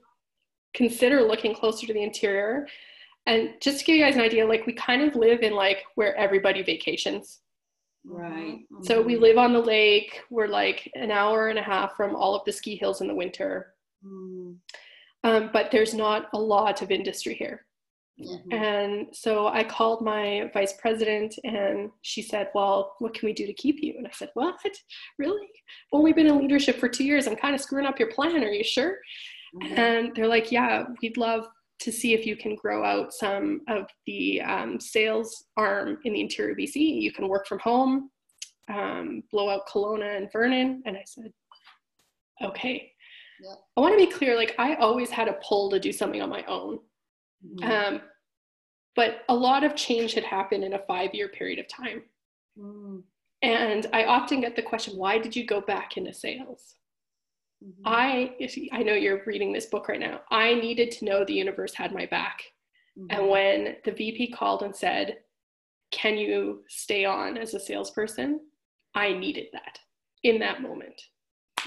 consider 0.74 1.22
looking 1.22 1.56
closer 1.56 1.88
to 1.88 1.94
the 1.94 2.04
interior. 2.04 2.68
And 3.26 3.54
just 3.62 3.80
to 3.80 3.86
give 3.86 3.96
you 3.96 4.04
guys 4.04 4.16
an 4.16 4.22
idea, 4.22 4.46
like 4.46 4.66
we 4.66 4.74
kind 4.74 5.02
of 5.02 5.16
live 5.16 5.42
in 5.42 5.54
like 5.54 5.84
where 5.96 6.16
everybody 6.16 6.62
vacations. 6.62 7.39
Right. 8.06 8.60
Mhm. 8.72 8.86
So 8.86 9.02
we 9.02 9.16
live 9.16 9.38
on 9.38 9.54
the 9.54 9.62
lake. 9.62 10.22
We're 10.30 10.48
like 10.48 10.92
an 10.94 11.10
hour 11.10 11.48
and 11.48 11.58
a 11.58 11.63
half 11.63 11.96
from 11.96 12.16
all 12.16 12.36
of 12.36 12.44
the 12.46 12.52
ski 12.52 12.76
hills 12.76 13.02
in 13.02 13.08
the 13.08 13.16
winter. 13.16 13.76
Mm. 14.06 14.58
Um, 15.24 15.50
but 15.54 15.72
there's 15.72 15.94
not 15.94 16.28
a 16.34 16.38
lot 16.38 16.82
of 16.82 16.92
industry 16.92 17.34
here. 17.34 17.66
Mhm. 18.19 18.54
And 18.54 19.15
so 19.15 19.47
I 19.47 19.63
called 19.63 20.04
my 20.04 20.49
vice 20.54 20.73
president 20.73 21.34
and 21.43 21.89
she 22.04 22.21
said, 22.21 22.49
Well, 22.54 22.95
what 22.99 23.13
can 23.13 23.26
we 23.26 23.34
do 23.34 23.45
to 23.47 23.54
keep 23.54 23.82
you? 23.82 23.95
And 23.97 24.06
I 24.08 24.12
said, 24.12 24.30
What? 24.36 24.60
Really? 25.17 25.41
I've 25.45 25.97
only 25.99 26.13
been 26.13 26.28
in 26.28 26.38
leadership 26.38 26.78
for 26.78 26.88
two 26.88 27.04
years. 27.04 27.28
I'm 27.28 27.36
kind 27.36 27.56
of 27.56 27.62
screwing 27.62 27.86
up 27.88 27.99
your 27.99 28.12
plan. 28.12 28.43
Are 28.43 28.52
you 28.52 28.63
sure? 28.63 28.99
Mhm. 29.56 29.78
And 29.78 30.15
they're 30.15 30.28
like, 30.28 30.52
Yeah, 30.52 30.84
we'd 31.02 31.17
love 31.17 31.47
to 31.80 31.91
see 31.91 32.13
if 32.13 32.26
you 32.26 32.38
can 32.38 32.56
grow 32.56 32.84
out 32.86 33.13
some 33.13 33.62
of 33.67 33.88
the 34.06 34.41
um, 34.41 34.80
sales 34.80 35.45
arm 35.58 35.97
in 36.06 36.13
the 36.13 36.21
interior 36.21 36.56
BC. 36.56 36.78
You 37.02 37.12
can 37.12 37.28
work 37.28 37.47
from 37.47 37.60
home, 37.60 38.12
um, 38.69 39.23
blow 39.32 39.49
out 39.49 39.67
Kelowna 39.67 40.15
and 40.17 40.32
Vernon. 40.32 40.84
And 40.86 40.95
I 40.95 41.04
said, 41.06 41.34
Okay. 42.43 42.91
Yeah. 43.43 43.56
I 43.76 43.82
want 43.82 43.97
to 43.99 44.06
be 44.06 44.12
clear 44.12 44.36
like, 44.36 44.56
I 44.60 44.76
always 44.76 45.10
had 45.10 45.28
a 45.28 45.34
pull 45.47 45.69
to 45.71 45.80
do 45.80 45.91
something 45.91 46.21
on 46.21 46.30
my 46.30 46.43
own. 46.45 46.80
Mhm. 47.45 47.63
Um, 47.63 48.01
but 48.95 49.23
a 49.29 49.36
lot 49.36 49.63
of 49.63 49.75
change 49.75 50.13
had 50.13 50.23
happened 50.23 50.63
in 50.63 50.73
a 50.73 50.86
five 50.86 51.13
year 51.15 51.27
period 51.29 51.60
of 51.60 51.67
time. 51.67 52.03
Mm. 52.58 53.03
And 53.41 53.88
I 53.91 54.06
often 54.06 54.39
get 54.41 54.56
the 54.56 54.62
question, 54.62 54.95
why 54.97 55.17
did 55.17 55.36
you 55.36 55.45
go 55.45 55.60
back 55.62 55.97
into 55.97 56.13
sales? 56.13 56.75
Mhm. 57.63 57.82
I, 57.86 58.36
I 58.71 58.84
know 58.84 58.93
you're 58.93 59.23
reading 59.25 59.51
this 59.51 59.65
book 59.65 59.88
right 59.88 59.99
now. 59.99 60.21
I 60.32 60.53
needed 60.56 60.91
to 60.91 61.06
know 61.06 61.23
the 61.25 61.34
universe 61.34 61.73
had 61.73 61.93
my 61.93 62.06
back. 62.06 62.43
And 63.10 63.27
when 63.27 63.77
the 63.86 63.91
VP 63.91 64.27
called 64.34 64.62
and 64.62 64.75
said, 64.75 65.23
Can 65.91 66.15
you 66.17 66.63
stay 66.69 67.06
on 67.06 67.38
as 67.38 67.53
a 67.56 67.60
salesperson? 67.60 68.41
I 68.93 69.13
needed 69.13 69.47
that 69.53 69.79
in 70.23 70.39
that 70.39 70.62
moment. 70.62 71.01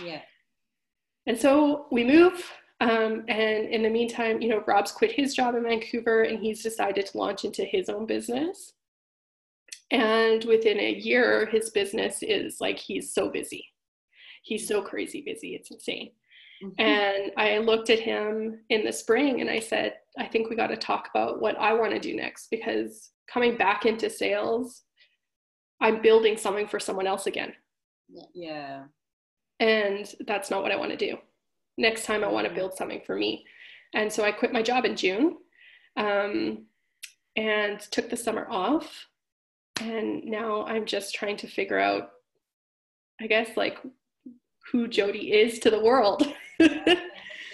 yeah. 0.02 0.22
And 1.26 1.36
so 1.38 1.86
we 1.90 2.04
move. 2.04 2.52
Um, 2.80 3.24
and 3.28 3.68
in 3.68 3.82
the 3.82 3.88
meantime, 3.90 4.42
you 4.42 4.48
know, 4.50 4.62
Rob's 4.66 4.92
quit 4.92 5.12
his 5.12 5.34
job 5.34 5.54
in 5.54 5.62
Vancouver 5.62 6.22
and 6.24 6.38
he's 6.38 6.62
decided 6.62 7.06
to 7.06 7.18
launch 7.18 7.44
into 7.44 7.64
his 7.64 7.88
own 7.88 8.04
business. 8.06 8.74
And 9.90 10.44
within 10.44 10.78
a 10.80 10.92
year, 10.92 11.46
his 11.46 11.70
business 11.70 12.22
is 12.22 12.60
like 12.60 12.78
he's 12.78 13.14
so 13.14 13.30
busy. 13.30 13.66
He's 14.42 14.68
so 14.68 14.82
crazy 14.82 15.22
busy. 15.22 15.54
It's 15.54 15.70
insane. 15.70 16.10
Mhm. 16.62 16.74
And 16.80 17.32
I 17.36 17.58
looked 17.58 17.90
at 17.90 17.98
him 18.00 18.60
in 18.68 18.84
the 18.84 18.92
spring 18.92 19.40
and 19.40 19.48
I 19.50 19.58
said, 19.60 19.98
I 20.18 20.26
think 20.26 20.48
we 20.50 20.56
got 20.56 20.68
to 20.68 20.76
talk 20.76 21.08
about 21.14 21.40
what 21.40 21.56
I 21.58 21.72
want 21.72 21.92
to 21.92 21.98
do 22.00 22.14
next 22.14 22.48
because 22.50 23.10
coming 23.26 23.56
back 23.56 23.86
into 23.86 24.08
sales, 24.10 24.82
I'm 25.80 26.00
building 26.02 26.36
something 26.36 26.66
for 26.66 26.80
someone 26.80 27.06
else 27.06 27.26
again. 27.26 27.54
yeah. 28.34 28.84
And 29.60 30.14
that's 30.26 30.50
not 30.50 30.62
what 30.62 30.72
I 30.72 30.76
want 30.76 30.90
to 30.92 30.96
do. 30.96 31.18
Next 31.78 32.04
time, 32.04 32.24
I 32.24 32.28
want 32.28 32.46
to 32.48 32.54
build 32.54 32.74
something 32.74 33.02
for 33.06 33.16
me. 33.16 33.44
And 33.94 34.12
so 34.12 34.24
I 34.24 34.32
quit 34.32 34.52
my 34.52 34.62
job 34.62 34.84
in 34.84 34.96
June 34.96 35.36
um, 35.96 36.64
and 37.36 37.80
took 37.80 38.08
the 38.10 38.16
summer 38.16 38.46
off. 38.50 39.06
And 39.80 40.24
now 40.24 40.64
I'm 40.66 40.86
just 40.86 41.14
trying 41.14 41.36
to 41.38 41.46
figure 41.46 41.78
out, 41.78 42.10
I 43.20 43.26
guess, 43.26 43.56
like 43.56 43.78
who 44.72 44.88
Jody 44.88 45.32
is 45.32 45.58
to 45.60 45.70
the 45.70 45.80
world. 45.82 46.26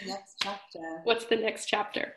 The 0.04 0.08
next 0.08 0.34
chapter. 0.42 1.00
What's 1.04 1.26
the 1.26 1.36
next 1.36 1.66
chapter? 1.66 2.14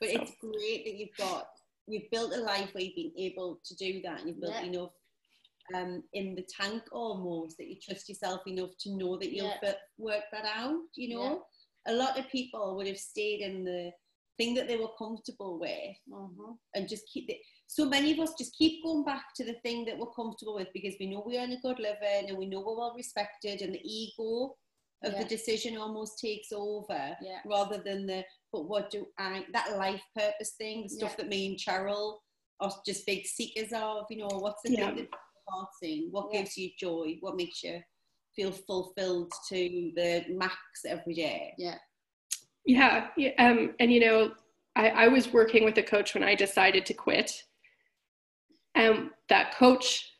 But 0.00 0.10
So- 0.10 0.20
it's 0.22 0.32
great 0.40 0.84
that 0.84 0.94
you've 0.94 1.16
got 1.18 1.48
you've 1.88 2.08
built 2.12 2.32
a 2.32 2.36
life 2.38 2.68
where 2.72 2.84
you've 2.84 2.94
been 2.94 3.12
able 3.18 3.58
to 3.64 3.74
do 3.74 4.00
that 4.02 4.20
and 4.20 4.28
you've 4.28 4.40
built 4.40 4.54
Yeah. 4.54 4.62
enough 4.62 4.90
um 5.74 6.02
in 6.12 6.34
the 6.34 6.42
tank 6.60 6.82
almost 6.92 7.56
that 7.58 7.68
you 7.68 7.76
trust 7.80 8.08
yourself 8.08 8.40
enough 8.46 8.70
to 8.80 8.90
know 8.96 9.16
that 9.16 9.32
you'll 9.32 9.46
Yeah. 9.62 9.72
fi- 9.72 9.78
work 9.98 10.24
that 10.32 10.44
out, 10.44 10.80
you 10.96 11.08
know? 11.14 11.44
A 11.86 11.92
lot 11.92 12.18
of 12.18 12.28
people 12.28 12.76
would 12.76 12.86
have 12.86 12.98
stayed 12.98 13.40
in 13.40 13.64
the 13.64 13.92
thing 14.38 14.54
that 14.54 14.66
they 14.68 14.76
were 14.76 14.92
comfortable 14.98 15.58
with 15.58 15.96
Mhm. 16.08 16.58
and 16.74 16.88
just 16.88 17.06
keep 17.12 17.28
it. 17.28 17.40
So 17.66 17.84
many 17.86 18.12
of 18.12 18.18
us 18.20 18.34
just 18.38 18.54
keep 18.56 18.82
going 18.82 19.04
back 19.04 19.34
to 19.36 19.44
the 19.44 19.54
thing 19.64 19.84
that 19.86 19.98
we're 19.98 20.12
comfortable 20.12 20.54
with 20.54 20.72
because 20.72 20.94
we 20.98 21.06
know 21.06 21.20
we 21.24 21.38
earn 21.38 21.52
a 21.52 21.60
good 21.60 21.78
living 21.78 22.28
and 22.28 22.38
we 22.38 22.46
know 22.46 22.60
we're 22.60 22.76
well 22.78 22.94
respected, 22.94 23.62
and 23.62 23.74
the 23.74 23.80
ego 23.84 24.56
of 25.04 25.12
Yeah. 25.12 25.22
the 25.22 25.28
decision 25.28 25.76
almost 25.76 26.18
takes 26.18 26.52
over 26.52 27.16
Yeah. 27.20 27.40
rather 27.44 27.78
than 27.78 28.06
the 28.06 28.24
but 28.52 28.62
what 28.68 28.90
do 28.90 29.10
I 29.18 29.46
that 29.52 29.76
life 29.76 30.02
purpose 30.14 30.52
thing, 30.56 30.82
the 30.82 30.88
stuff 30.90 31.10
Yeah. 31.12 31.16
that 31.24 31.28
me 31.28 31.46
and 31.46 31.58
Cheryl 31.58 32.20
are 32.60 32.72
just 32.86 33.06
big 33.06 33.26
seekers 33.26 33.72
of. 33.72 34.06
You 34.10 34.18
know, 34.18 34.28
what's 34.44 34.62
the 34.62 34.72
Yeah. 34.72 34.94
thing 34.94 34.96
that 34.96 35.08
your 35.46 35.54
heart's 35.54 35.78
in? 35.82 36.08
What 36.10 36.32
Yeah. 36.32 36.40
gives 36.40 36.56
you 36.56 36.70
joy? 36.78 37.16
What 37.20 37.36
makes 37.36 37.62
you 37.62 37.82
feel 38.34 38.52
fulfilled 38.52 39.32
to 39.48 39.92
the 39.96 40.24
max 40.30 40.56
every 40.86 41.14
day? 41.14 41.54
Yeah. 41.58 41.78
Yeah. 42.64 43.10
yeah, 43.16 43.30
Um, 43.38 43.74
and 43.80 43.92
you 43.92 44.00
know, 44.00 44.34
I, 44.76 44.88
I 44.90 45.08
was 45.08 45.32
working 45.32 45.64
with 45.64 45.76
a 45.78 45.82
coach 45.82 46.14
when 46.14 46.22
I 46.22 46.34
decided 46.34 46.86
to 46.86 46.94
quit. 46.94 47.44
And 48.74 49.10
that 49.28 49.54
coach, 49.54 50.12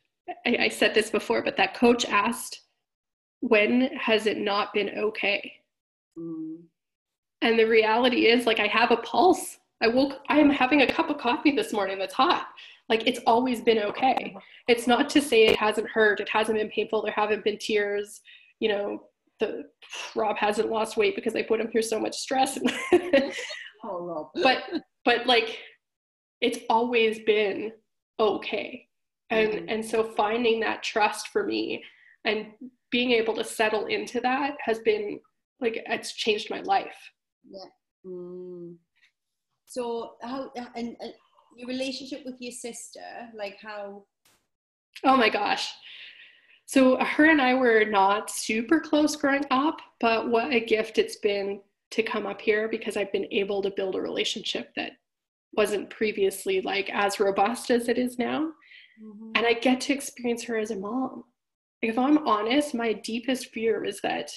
I, 0.45 0.57
I 0.63 0.69
said 0.69 0.93
this 0.95 1.09
before, 1.11 1.43
but 1.43 1.57
that 1.57 1.75
coach 1.75 2.05
asked, 2.05 2.61
when 3.41 3.83
has 3.97 4.27
it 4.27 4.39
not 4.39 4.75
been 4.75 4.91
okay? 4.99 5.53
Mm. 6.19 6.65
And 7.41 7.59
the 7.59 7.65
reality 7.65 8.27
is, 8.27 8.47
like, 8.47 8.61
I 8.61 8.67
have 8.67 8.91
a 8.91 8.99
pulse. 8.99 9.59
I 9.83 9.89
woke, 9.89 10.21
I 10.29 10.39
am 10.39 10.51
having 10.51 10.83
a 10.83 10.87
cup 10.87 11.11
of 11.11 11.19
coffee 11.19 11.51
this 11.53 11.73
morning 11.73 11.99
that's 11.99 12.15
hot. 12.15 12.49
Like, 12.93 13.07
it's 13.07 13.21
always 13.27 13.63
been 13.63 13.79
okay. 13.79 14.37
It's 14.69 14.87
not 14.87 15.09
to 15.15 15.23
say 15.23 15.47
it 15.47 15.57
hasn't 15.57 15.89
hurt, 15.89 16.21
it 16.21 16.29
hasn't 16.29 16.59
been 16.59 16.69
painful, 16.69 17.01
there 17.01 17.15
haven't 17.17 17.43
been 17.43 17.57
tears. 17.57 18.21
You 18.61 18.69
know, 18.69 19.05
the 19.41 19.65
Rob 20.15 20.37
hasn't 20.37 20.69
lost 20.71 20.99
weight 20.99 21.15
because 21.17 21.35
I 21.35 21.41
put 21.43 21.59
him 21.59 21.71
through 21.71 21.83
so 21.93 21.99
much 21.99 22.15
stress. 22.15 22.59
Oh, 23.85 23.99
Rob. 24.05 24.27
but, 24.43 24.59
but 25.07 25.27
like, 25.27 25.59
it's 26.43 26.59
always 26.69 27.19
been 27.21 27.73
okay. 28.21 28.87
And, 29.31 29.53
Mhm. 29.53 29.65
and 29.73 29.85
so 29.85 30.05
finding 30.13 30.61
that 30.61 30.83
trust 30.83 31.29
for 31.29 31.43
me 31.45 31.83
and 32.27 32.53
being 32.91 33.11
able 33.13 33.35
to 33.37 33.43
settle 33.43 33.87
into 33.87 34.21
that 34.21 34.57
has 34.61 34.79
been 34.81 35.19
like, 35.61 35.83
it's 35.89 36.13
changed 36.13 36.51
my 36.51 36.61
life. 36.61 36.95
Mm. 38.07 38.77
So 39.67 40.13
how 40.23 40.53
and, 40.77 40.95
and 41.01 41.15
your 41.57 41.69
relationship 41.69 42.25
with 42.25 42.37
your 42.41 42.53
sister, 42.53 43.01
like 43.35 43.59
how? 43.61 44.05
Oh 45.05 45.17
my 45.17 45.29
gosh. 45.29 45.73
So 46.67 46.97
her 46.97 47.31
and 47.31 47.41
I 47.41 47.55
were 47.55 47.85
not 47.85 48.31
super 48.31 48.81
close 48.81 49.17
growing 49.17 49.45
up, 49.51 49.81
but 50.01 50.31
what 50.31 50.53
a 50.53 50.61
gift 50.61 50.99
it's 50.99 51.17
been 51.17 51.61
to 51.91 52.03
come 52.03 52.27
up 52.27 52.41
here 52.41 52.69
because 52.69 52.97
I've 52.97 53.13
been 53.13 53.27
able 53.31 53.63
to 53.63 53.71
build 53.71 53.97
a 53.97 54.01
relationship 54.01 54.73
that 54.77 54.93
wasn't 55.55 55.91
previously 55.91 56.63
like 56.63 56.89
as 56.91 57.21
robust 57.21 57.71
as 57.71 57.89
it 57.89 57.99
is 57.99 58.19
now. 58.19 58.53
Mhm. 59.03 59.33
and 59.35 59.47
I 59.47 59.55
get 59.55 59.81
to 59.83 59.93
experience 59.95 60.45
her 60.45 60.57
as 60.59 60.71
a 60.71 60.77
mom. 60.77 61.25
If 61.81 61.99
I'm 61.99 62.29
honest, 62.29 62.75
my 62.75 62.93
deepest 62.93 63.47
fear 63.51 63.85
is 63.85 64.01
that 64.03 64.31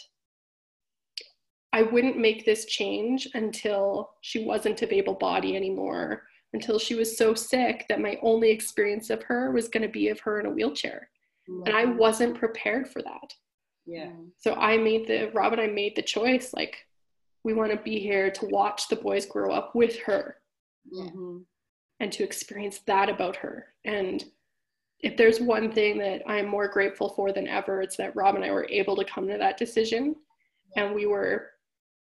I 1.73 1.83
wouldn't 1.83 2.17
make 2.17 2.45
this 2.45 2.65
change 2.65 3.27
until 3.33 4.15
she 4.21 4.45
wasn't 4.45 4.81
a 4.81 4.93
able 4.93 5.15
body 5.15 5.55
anymore, 5.55 6.25
until 6.55 6.79
she 6.79 6.95
was 6.95 7.17
so 7.17 7.33
sick 7.35 7.85
that 7.89 7.99
my 7.99 8.17
only 8.21 8.49
experience 8.49 9.09
of 9.09 9.21
her 9.23 9.51
was 9.51 9.67
going 9.67 9.83
to 9.83 9.89
be 9.89 10.07
of 10.07 10.19
her 10.21 10.39
in 10.39 10.45
a 10.45 10.49
wheelchair. 10.49 11.09
And 11.47 11.75
I 11.75 11.85
wasn't 11.85 12.39
prepared 12.39 12.87
for 12.87 13.01
that. 13.03 13.33
Yeah. 13.85 14.11
So 14.37 14.53
I 14.55 14.77
made 14.77 15.05
the, 15.07 15.29
Rob 15.33 15.51
and 15.51 15.61
I 15.61 15.67
made 15.67 15.95
the 15.95 16.01
choice 16.01 16.53
like, 16.55 16.77
we 17.43 17.53
want 17.53 17.71
to 17.71 17.77
be 17.77 17.99
here 17.99 18.31
to 18.31 18.45
watch 18.47 18.87
the 18.87 18.95
boys 18.95 19.25
grow 19.27 19.51
up 19.51 19.75
with 19.75 19.99
her 20.07 20.37
Yeah. 20.89 21.03
Mhm. 21.09 21.45
and 21.99 22.11
to 22.13 22.23
experience 22.23 22.79
that 22.87 23.09
about 23.09 23.35
her. 23.35 23.73
And 23.83 24.23
if 25.01 25.17
there's 25.17 25.39
one 25.39 25.71
thing 25.71 25.99
that 25.99 26.23
I 26.25 26.39
am 26.39 26.47
more 26.47 26.67
grateful 26.69 27.09
for 27.09 27.31
than 27.31 27.47
ever, 27.47 27.81
it's 27.81 27.97
that 27.97 28.15
Rob 28.15 28.35
and 28.35 28.43
I 28.45 28.49
were 28.51 28.67
able 28.69 28.95
to 28.95 29.05
come 29.05 29.27
to 29.27 29.37
that 29.37 29.57
decision. 29.57 30.15
And 30.77 30.95
we 30.95 31.05
were, 31.05 31.51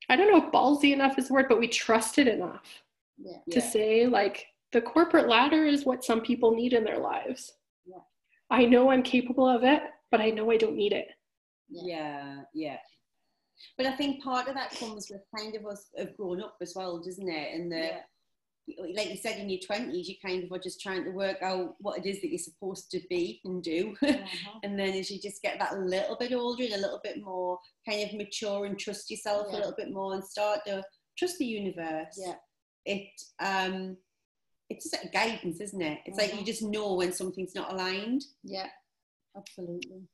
I 0.09 0.15
don't 0.15 0.29
know 0.31 0.45
if 0.45 0.51
ballsy 0.53 0.91
enough 0.93 1.17
is 1.17 1.29
the 1.29 1.33
word, 1.33 1.47
but 1.49 1.59
we 1.59 1.67
trusted 1.69 2.27
enough 2.27 2.83
Yeah. 3.17 3.37
to 3.51 3.59
Yeah. 3.59 3.69
say, 3.69 4.07
like, 4.07 4.45
the 4.71 4.81
corporate 4.81 5.27
ladder 5.27 5.65
is 5.65 5.85
what 5.85 6.03
some 6.03 6.21
people 6.21 6.51
need 6.55 6.73
in 6.73 6.83
their 6.83 6.99
lives. 6.99 7.53
Yeah. 7.85 8.01
I 8.49 8.65
know 8.65 8.89
I'm 8.89 9.03
capable 9.03 9.47
of 9.47 9.63
it, 9.63 9.81
but 10.11 10.19
I 10.21 10.29
know 10.31 10.49
I 10.51 10.57
don't 10.57 10.75
need 10.75 10.93
it. 10.93 11.07
Yeah, 11.69 12.43
yeah. 12.53 12.79
But 13.77 13.85
I 13.85 13.95
think 13.95 14.23
part 14.23 14.47
of 14.47 14.55
that 14.55 14.71
comes 14.71 15.09
with 15.09 15.21
kind 15.37 15.55
of 15.55 15.65
us 15.65 15.89
have 15.97 16.15
grown 16.17 16.41
up 16.41 16.57
as 16.61 16.73
well, 16.75 16.99
doesn't 17.01 17.29
it? 17.29 17.53
And 17.53 17.71
the 17.71 17.77
Yeah. 17.77 18.01
like 18.95 19.09
you 19.09 19.17
said 19.17 19.39
in 19.39 19.49
your 19.49 19.59
twenties, 19.59 20.07
you 20.07 20.15
kind 20.25 20.43
of 20.43 20.51
are 20.51 20.59
just 20.59 20.79
trying 20.81 21.03
to 21.03 21.11
work 21.11 21.41
out 21.41 21.75
what 21.79 21.97
it 21.99 22.05
is 22.05 22.21
that 22.21 22.29
you're 22.29 22.37
supposed 22.39 22.89
to 22.91 23.01
be 23.09 23.41
and 23.45 23.61
do. 23.63 23.95
Uh-huh. 24.01 24.59
and 24.63 24.77
then 24.79 24.93
as 24.93 25.11
you 25.11 25.19
just 25.19 25.41
get 25.41 25.59
that 25.59 25.77
little 25.79 26.15
bit 26.17 26.33
older 26.33 26.63
and 26.63 26.73
a 26.73 26.77
little 26.77 26.99
bit 27.03 27.21
more 27.21 27.59
kind 27.87 28.01
of 28.09 28.13
mature 28.15 28.65
and 28.65 28.79
trust 28.79 29.09
yourself 29.11 29.47
Yeah. 29.49 29.55
a 29.55 29.59
little 29.59 29.75
bit 29.77 29.91
more 29.91 30.13
and 30.13 30.23
start 30.23 30.65
to 30.65 30.83
trust 31.17 31.37
the 31.39 31.45
universe. 31.45 32.17
Yeah. 32.25 32.35
It 32.85 33.07
um 33.39 33.97
it's 34.69 34.89
just 34.89 35.03
like 35.03 35.13
guidance, 35.13 35.59
isn't 35.61 35.81
it? 35.81 35.99
It's 36.05 36.17
like 36.17 36.33
you 36.33 36.39
Mhm. 36.41 36.45
just 36.45 36.63
know 36.63 36.93
when 36.95 37.11
something's 37.13 37.53
not 37.55 37.71
aligned. 37.73 38.23
Yeah. 38.43 38.69
Absolutely. 39.35 40.07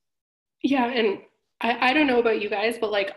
Yeah, 0.63 0.85
and 0.87 1.19
I, 1.61 1.89
I 1.89 1.93
don't 1.93 2.07
know 2.07 2.19
about 2.19 2.41
you 2.41 2.49
guys, 2.49 2.77
but 2.79 2.91
like 2.91 3.11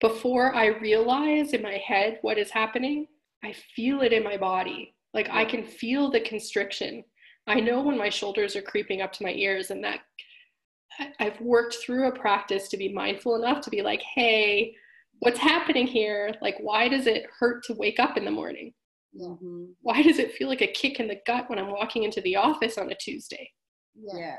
before 0.00 0.54
I 0.54 0.66
realize 0.66 1.52
in 1.52 1.62
my 1.62 1.76
head 1.86 2.18
what 2.22 2.38
is 2.38 2.50
happening, 2.50 3.06
I 3.42 3.52
feel 3.52 4.02
it 4.02 4.12
in 4.12 4.22
my 4.24 4.36
body. 4.36 4.94
Like 5.12 5.28
I 5.30 5.44
can 5.44 5.64
feel 5.64 6.10
the 6.10 6.20
constriction. 6.20 7.04
I 7.46 7.60
know 7.60 7.82
when 7.82 7.96
my 7.98 8.08
shoulders 8.08 8.56
are 8.56 8.62
creeping 8.62 9.00
up 9.02 9.12
to 9.14 9.22
my 9.22 9.32
ears, 9.32 9.70
and 9.70 9.84
that 9.84 10.00
I've 11.20 11.40
worked 11.40 11.74
through 11.76 12.08
a 12.08 12.18
practice 12.18 12.68
to 12.68 12.76
be 12.76 12.92
mindful 12.92 13.36
enough 13.36 13.60
to 13.62 13.70
be 13.70 13.82
like, 13.82 14.00
hey, 14.02 14.74
what's 15.20 15.38
happening 15.38 15.86
here? 15.86 16.34
Like, 16.40 16.56
why 16.60 16.88
does 16.88 17.06
it 17.06 17.26
hurt 17.38 17.64
to 17.64 17.74
wake 17.74 17.98
up 18.00 18.16
in 18.16 18.24
the 18.24 18.30
morning? 18.30 18.72
Yeah. 19.14 19.28
Mhm. 19.28 19.74
Why 19.80 20.02
does 20.02 20.18
it 20.18 20.32
feel 20.32 20.48
like 20.48 20.60
a 20.60 20.66
kick 20.66 20.98
in 21.00 21.08
the 21.08 21.20
gut 21.26 21.48
when 21.48 21.58
I'm 21.58 21.70
walking 21.70 22.02
into 22.02 22.20
the 22.20 22.36
office 22.36 22.76
on 22.78 22.90
a 22.90 22.94
Tuesday? 22.94 23.52
Yeah. 23.94 24.18
Yeah. 24.18 24.38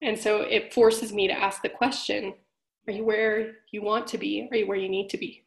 And 0.00 0.18
so 0.18 0.42
it 0.42 0.72
forces 0.72 1.12
me 1.12 1.26
to 1.26 1.34
ask 1.34 1.60
the 1.62 1.68
question 1.68 2.34
Are 2.86 2.92
you 2.92 3.04
where 3.04 3.56
you 3.70 3.82
want 3.82 4.06
to 4.08 4.18
be? 4.18 4.48
Are 4.50 4.56
you 4.56 4.66
where 4.66 4.78
you 4.78 4.88
need 4.88 5.10
to 5.10 5.18
be? 5.18 5.44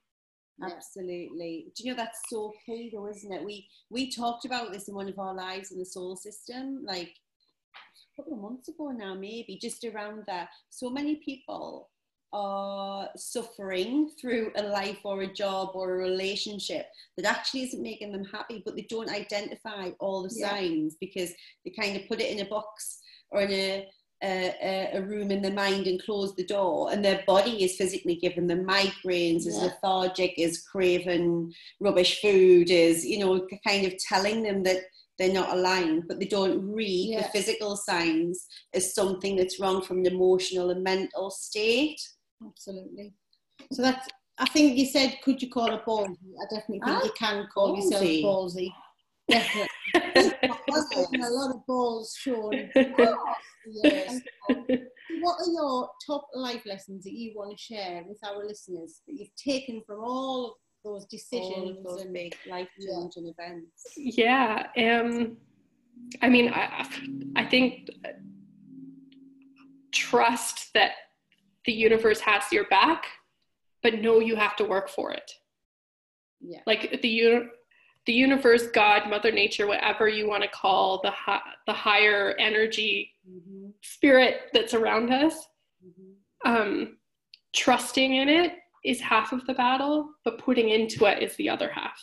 Absolutely. 0.61 1.71
Do 1.75 1.83
you 1.83 1.91
know 1.91 1.97
that's 1.97 2.21
so 2.29 2.53
key 2.65 2.91
though, 2.93 3.07
isn't 3.07 3.31
it? 3.31 3.43
We 3.43 3.67
we 3.89 4.11
talked 4.11 4.45
about 4.45 4.71
this 4.71 4.87
in 4.87 4.93
one 4.95 5.09
of 5.09 5.17
our 5.17 5.33
lives 5.33 5.71
in 5.71 5.79
the 5.79 5.85
soul 5.85 6.15
system, 6.15 6.83
like 6.85 7.15
a 7.73 8.15
couple 8.15 8.33
of 8.33 8.41
months 8.41 8.67
ago 8.67 8.89
now, 8.89 9.15
maybe, 9.15 9.57
just 9.59 9.83
around 9.83 10.23
that. 10.27 10.49
So 10.69 10.89
many 10.89 11.15
people 11.15 11.89
are 12.33 13.09
suffering 13.15 14.09
through 14.19 14.51
a 14.55 14.63
life 14.63 14.99
or 15.03 15.21
a 15.21 15.33
job 15.33 15.71
or 15.73 15.93
a 15.93 15.97
relationship 16.09 16.85
that 17.17 17.25
actually 17.25 17.63
isn't 17.63 17.81
making 17.81 18.11
them 18.11 18.25
happy, 18.25 18.61
but 18.65 18.75
they 18.75 18.87
don't 18.89 19.09
identify 19.09 19.91
all 19.99 20.23
the 20.23 20.33
Yeah. 20.35 20.49
signs 20.51 20.95
because 20.99 21.31
they 21.65 21.71
kind 21.71 21.97
of 21.97 22.07
put 22.07 22.21
it 22.21 22.31
in 22.31 22.45
a 22.45 22.49
box 22.49 22.99
or 23.31 23.41
in 23.41 23.51
a 23.51 23.87
a, 24.23 24.89
a- 24.93 25.01
room 25.01 25.31
in 25.31 25.41
their 25.41 25.51
mind 25.51 25.87
and 25.87 25.99
close 26.03 26.35
the 26.35 26.45
door, 26.45 26.91
and 26.91 27.03
their 27.03 27.23
body 27.25 27.63
is 27.63 27.75
physically 27.75 28.13
giving 28.15 28.45
them 28.45 28.67
migraines, 28.67 29.47
is 29.47 29.57
lethargic, 29.57 30.37
is 30.37 30.61
craving 30.71 31.51
rubbish 31.79 32.21
food, 32.21 32.69
is 32.69 33.03
you 33.03 33.17
know 33.17 33.47
kind 33.67 33.83
of 33.85 33.97
telling 33.97 34.43
them 34.43 34.61
that 34.61 34.81
they're 35.17 35.33
not 35.33 35.51
aligned, 35.55 36.03
but 36.07 36.19
they 36.19 36.25
don't 36.27 36.71
read 36.71 37.17
the 37.17 37.23
physical 37.29 37.75
signs 37.75 38.45
as 38.75 38.93
something 38.93 39.35
that's 39.35 39.59
wrong 39.59 39.81
from 39.81 39.99
an 39.99 40.05
emotional 40.07 40.69
and 40.69 40.83
mental 40.83 41.29
state. 41.31 41.99
Absolutely. 42.45 43.13
So 43.71 43.81
that's. 43.81 44.07
I 44.39 44.45
think 44.45 44.77
you 44.77 44.85
said, 44.87 45.17
could 45.23 45.41
you 45.41 45.49
call 45.49 45.71
it 45.75 45.85
ballsy? 45.85 46.17
I 46.41 46.45
definitely 46.49 46.79
think 46.79 46.83
Ah, 46.85 47.03
you 47.03 47.11
can 47.17 47.47
call 47.53 47.75
yourself 47.75 48.01
ballsy. 48.03 48.23
ballsy. 48.23 48.73
Definitely. 49.29 49.67
There's 50.15 51.09
been 51.11 51.21
a 51.21 51.29
lot 51.29 51.51
of 51.55 51.65
balls 51.67 52.15
shown. 52.19 52.69
across. 52.75 53.17
What 55.19 55.35
are 55.41 55.51
your 55.51 55.89
top 56.07 56.27
life 56.33 56.63
lessons 56.65 57.03
that 57.03 57.13
you 57.13 57.33
want 57.35 57.51
to 57.55 57.57
share 57.61 58.03
with 58.07 58.17
our 58.25 58.43
listeners 58.43 59.01
that 59.05 59.13
you've 59.13 59.35
taken 59.35 59.83
from 59.85 59.99
all 60.03 60.45
of 60.47 60.51
those 60.83 61.01
All 61.03 61.07
decisions 61.11 61.77
of 61.77 61.83
those 61.83 62.01
and 62.05 62.13
big 62.13 62.35
life 62.49 62.69
Yeah. 62.79 62.93
changing 63.01 63.27
events. 63.37 63.83
yeah. 63.97 64.67
Um, 64.77 65.37
I 66.23 66.29
mean, 66.29 66.49
I, 66.51 66.87
I 67.35 67.45
think 67.45 67.89
trust 69.91 70.73
that 70.73 70.91
the 71.65 71.71
universe 71.71 72.19
has 72.21 72.43
your 72.51 72.65
back, 72.65 73.05
but 73.83 74.01
know 74.01 74.19
you 74.19 74.35
have 74.35 74.55
to 74.57 74.63
work 74.65 74.89
for 74.89 75.11
it. 75.11 75.31
yeah, 76.39 76.61
Like 76.65 77.01
the 77.01 77.07
uni- 77.07 77.47
the 78.07 78.13
universe, 78.13 78.67
God, 78.67 79.07
Mother 79.09 79.31
Nature, 79.31 79.67
whatever 79.67 80.07
you 80.07 80.27
want 80.27 80.41
to 80.41 80.49
call 80.49 81.01
the 81.03 81.11
hi- 81.11 81.41
the 81.67 81.73
higher 81.73 82.35
energy 82.39 83.13
Mm-hmm. 83.29 83.67
spirit 83.83 84.49
that's 84.53 84.73
around 84.73 85.11
us, 85.11 85.35
Mm-hmm. 85.85 86.51
um, 86.51 86.97
trusting 87.53 88.15
in 88.15 88.29
it 88.29 88.53
is 88.83 88.99
half 88.99 89.31
of 89.31 89.45
the 89.45 89.53
battle, 89.53 90.09
but 90.25 90.39
putting 90.39 90.69
into 90.69 91.05
it 91.05 91.21
is 91.21 91.35
the 91.35 91.49
other 91.49 91.69
half. 91.69 91.99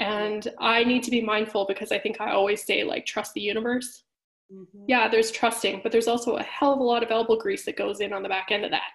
And 0.00 0.48
I 0.58 0.82
need 0.82 1.02
to 1.04 1.10
be 1.12 1.20
mindful 1.20 1.66
because 1.66 1.92
I 1.92 1.98
think 2.00 2.20
I 2.20 2.32
always 2.32 2.64
say, 2.64 2.82
like, 2.84 3.04
trust 3.06 3.34
the 3.34 3.40
universe. 3.40 4.04
Mm-hmm. 4.52 4.84
Yeah, 4.88 5.08
there's 5.08 5.30
trusting, 5.30 5.80
but 5.82 5.92
there's 5.92 6.08
also 6.08 6.36
a 6.36 6.42
hell 6.42 6.72
of 6.74 6.80
a 6.80 6.82
lot 6.82 7.02
of 7.02 7.10
elbow 7.10 7.36
grease 7.36 7.64
that 7.66 7.76
goes 7.76 8.00
in 8.00 8.12
on 8.12 8.22
the 8.22 8.28
back 8.28 8.48
end 8.50 8.64
of 8.64 8.70
that. 8.72 8.90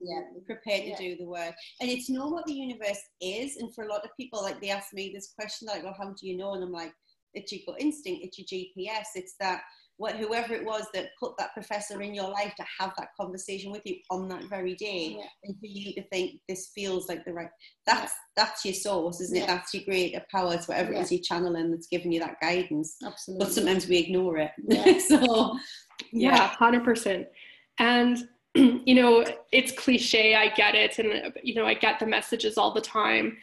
yeah, 0.00 0.20
prepared 0.44 0.82
to 0.82 0.88
Yeah. 0.90 0.96
do 0.98 1.16
the 1.16 1.24
work. 1.26 1.54
And 1.80 1.88
it's 1.90 2.10
know 2.10 2.26
what 2.28 2.44
the 2.44 2.52
universe 2.52 3.00
is. 3.22 3.56
And 3.56 3.74
for 3.74 3.84
a 3.84 3.88
lot 3.88 4.04
of 4.04 4.10
people, 4.18 4.42
like 4.42 4.60
they 4.60 4.68
ask 4.70 4.92
me 4.92 5.10
this 5.14 5.32
question, 5.38 5.68
like, 5.68 5.82
well, 5.84 5.96
how 5.98 6.10
do 6.10 6.26
you 6.26 6.36
know? 6.36 6.52
And 6.52 6.62
I'm 6.62 6.70
like, 6.72 6.92
it's 7.32 7.50
your 7.52 7.62
gut 7.66 7.80
instinct, 7.80 8.20
it's 8.24 8.38
your 8.38 8.46
GPS, 8.46 9.06
it's 9.14 9.36
that 9.40 9.62
what 9.98 10.16
whoever 10.16 10.54
it 10.54 10.64
was 10.64 10.86
that 10.92 11.10
put 11.18 11.36
that 11.38 11.54
professor 11.54 12.02
in 12.02 12.14
your 12.14 12.28
life 12.28 12.54
to 12.56 12.64
have 12.78 12.92
that 12.98 13.08
conversation 13.18 13.70
with 13.72 13.82
you 13.84 13.96
on 14.10 14.28
that 14.28 14.44
very 14.44 14.74
day. 14.74 15.16
yeah, 15.18 15.26
And 15.44 15.58
for 15.58 15.66
you 15.66 15.94
to 15.94 16.02
think 16.08 16.40
this 16.48 16.70
feels 16.74 17.08
like 17.08 17.24
the 17.24 17.32
right 17.32 17.48
that's 17.86 18.12
that's 18.36 18.64
your 18.64 18.74
source, 18.74 19.20
isn't 19.20 19.36
it? 19.36 19.46
That's 19.46 19.72
your 19.72 19.84
greater 19.84 20.22
power. 20.30 20.54
It's 20.54 20.68
whatever 20.68 20.92
it 20.92 20.98
is 20.98 21.12
you're 21.12 21.22
channeling 21.22 21.70
that's 21.70 21.86
giving 21.86 22.12
you 22.12 22.20
that 22.20 22.36
guidance. 22.40 22.96
absolutely. 23.04 23.46
But 23.46 23.52
sometimes 23.54 23.88
we 23.88 23.98
ignore 23.98 24.38
it. 24.38 24.50
Yeah. 24.68 24.98
so 25.08 25.56
Yeah, 26.12 26.54
100%. 26.60 27.26
And, 27.78 28.28
you 28.54 28.94
know, 28.94 29.24
it's 29.52 29.72
cliche, 29.72 30.34
I 30.34 30.48
get 30.48 30.74
it. 30.74 30.98
And, 30.98 31.32
you 31.42 31.54
know, 31.54 31.66
I 31.66 31.74
get 31.74 31.98
the 31.98 32.06
messages 32.06 32.58
all 32.58 32.72
the 32.72 32.80
time. 32.80 33.36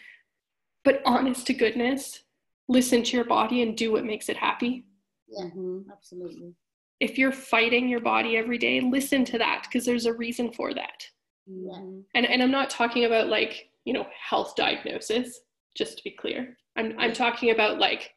But 0.83 1.01
honest 1.05 1.47
to 1.47 1.53
goodness, 1.53 2.23
listen 2.67 3.03
to 3.03 3.15
your 3.15 3.25
body 3.25 3.61
and 3.61 3.77
do 3.77 3.91
what 3.91 4.05
makes 4.05 4.29
it 4.29 4.37
happy. 4.37 4.85
Yeah, 5.27 5.45
mhm. 5.45 5.86
absolutely. 5.91 6.53
If 6.99 7.17
you're 7.17 7.31
fighting 7.31 7.89
your 7.89 7.99
body 7.99 8.38
every 8.38 8.57
day, 8.57 8.79
listen 8.79 9.25
to 9.25 9.38
that 9.39 9.63
because 9.67 9.86
there's 9.86 10.05
a 10.05 10.13
reason 10.13 10.51
for 10.51 10.73
that. 10.73 11.07
Mhm. 11.49 12.03
And, 12.15 12.25
and 12.25 12.41
I'm 12.41 12.51
not 12.51 12.69
talking 12.69 13.05
about 13.05 13.27
like, 13.27 13.69
you 13.86 13.93
know, 13.93 14.07
health 14.17 14.55
diagnosis, 14.55 15.41
just 15.75 15.97
to 15.97 16.03
be 16.03 16.12
clear. 16.12 16.57
I'm, 16.75 16.95
I'm 16.97 17.13
talking 17.13 17.51
about 17.51 17.79
like 17.79 18.13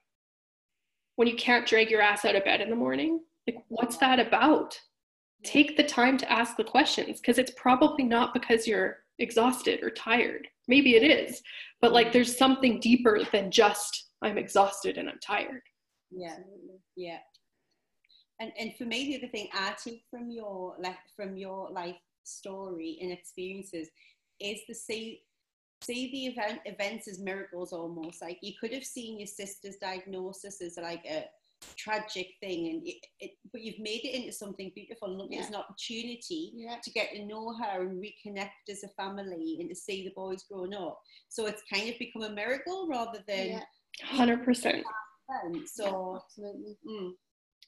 when 1.16 1.26
you 1.28 1.36
can't 1.36 1.66
drag 1.66 1.90
your 1.90 2.02
ass 2.02 2.24
out 2.24 2.36
of 2.36 2.44
bed 2.44 2.60
in 2.60 2.70
the 2.70 2.76
morning, 2.76 3.20
like, 3.46 3.56
what's 3.68 3.96
that 3.98 4.20
about? 4.20 4.78
Take 5.44 5.76
the 5.76 5.84
time 5.84 6.16
to 6.18 6.30
ask 6.30 6.56
the 6.56 6.64
questions 6.64 7.20
because 7.20 7.38
it's 7.38 7.52
probably 7.56 8.04
not 8.04 8.34
because 8.34 8.66
you're 8.66 8.98
exhausted 9.18 9.82
or 9.82 9.90
tired. 9.90 10.46
Maybe 10.68 10.96
it 10.96 11.02
is, 11.02 11.42
but 11.80 11.92
like 11.92 12.12
there's 12.12 12.36
something 12.36 12.80
deeper 12.80 13.20
than 13.32 13.50
just 13.50 14.10
I'm 14.22 14.38
exhausted 14.38 14.98
and 14.98 15.08
I'm 15.08 15.18
tired. 15.20 15.62
Yeah. 16.10 16.36
Absolutely. 16.38 16.80
Yeah. 16.96 17.18
And 18.40 18.52
and 18.58 18.74
for 18.76 18.84
me, 18.84 19.06
the 19.06 19.16
other 19.18 19.28
thing 19.32 19.48
I 19.54 19.74
take 19.82 20.04
from 20.10 20.30
your 20.30 20.76
like 20.78 20.98
from 21.14 21.36
your 21.36 21.70
life 21.70 21.96
story 22.24 22.98
and 23.00 23.10
experiences 23.12 23.88
is 24.40 24.60
the 24.68 24.74
see 24.74 25.22
see 25.82 26.10
the 26.10 26.26
event 26.32 26.60
events 26.64 27.08
as 27.08 27.18
miracles 27.18 27.72
almost. 27.72 28.20
Like 28.22 28.38
you 28.42 28.52
could 28.60 28.72
have 28.72 28.84
seen 28.84 29.18
your 29.18 29.26
sister's 29.26 29.76
diagnosis 29.76 30.60
as 30.60 30.76
like 30.80 31.04
a 31.06 31.26
tragic 31.76 32.28
thing 32.40 32.68
and 32.68 32.86
it, 32.86 32.96
it, 33.18 33.30
but 33.50 33.62
you've 33.62 33.78
made 33.78 34.04
it 34.04 34.14
into 34.14 34.30
something 34.32 34.70
beautiful 34.74 35.08
and 35.08 35.16
look 35.18 35.28
Yeah. 35.30 35.38
there's 35.40 35.48
an 35.50 35.56
opportunity 35.56 36.52
Yeah. 36.54 36.76
to 36.82 36.90
get 36.90 37.12
to 37.12 37.24
know 37.24 37.54
her 37.54 37.80
and 37.80 38.02
reconnect 38.02 38.68
as 38.70 38.84
a 38.84 38.88
family 38.88 39.56
and 39.60 39.70
to 39.70 39.74
see 39.74 40.04
the 40.04 40.12
boys 40.14 40.44
growing 40.44 40.74
up 40.74 41.00
so 41.30 41.46
it's 41.46 41.62
kind 41.72 41.88
of 41.88 41.98
become 41.98 42.22
a 42.24 42.30
miracle 42.30 42.86
rather 42.88 43.24
than 43.26 43.48
Yeah. 43.48 43.62
100%. 44.04 44.82
Fun. 45.26 45.66
so 45.66 46.20
Absolutely. 46.24 46.76
mm, 46.88 47.10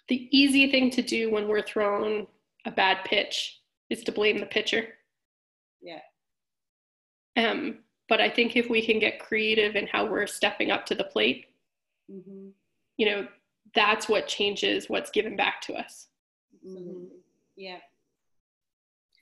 The 0.09 0.29
easy 0.37 0.71
thing 0.71 0.91
to 0.91 1.03
do 1.03 1.31
when 1.31 1.49
we're 1.49 1.63
thrown 1.63 2.27
a 2.65 2.71
bad 2.71 3.05
pitch 3.05 3.61
is 3.91 4.03
to 4.05 4.13
blame 4.13 4.39
the 4.39 4.47
pitcher. 4.47 4.89
Yeah. 5.83 6.01
Um, 7.37 7.79
but 8.09 8.21
I 8.21 8.29
think 8.31 8.57
if 8.57 8.69
we 8.69 8.85
can 8.85 8.99
get 8.99 9.21
creative 9.21 9.77
in 9.77 9.87
how 9.87 10.07
we're 10.07 10.27
stepping 10.27 10.71
up 10.71 10.87
to 10.87 10.95
the 10.95 11.05
plate, 11.05 11.47
mhm, 12.11 12.53
you 12.97 13.07
know, 13.07 13.29
that's 13.75 14.09
what 14.09 14.27
changes 14.27 14.89
what's 14.89 15.11
given 15.11 15.37
back 15.37 15.61
to 15.63 15.75
us. 15.75 16.09
mhm. 16.67 16.71
Absolutely. 16.77 17.17
yeah 17.57 17.79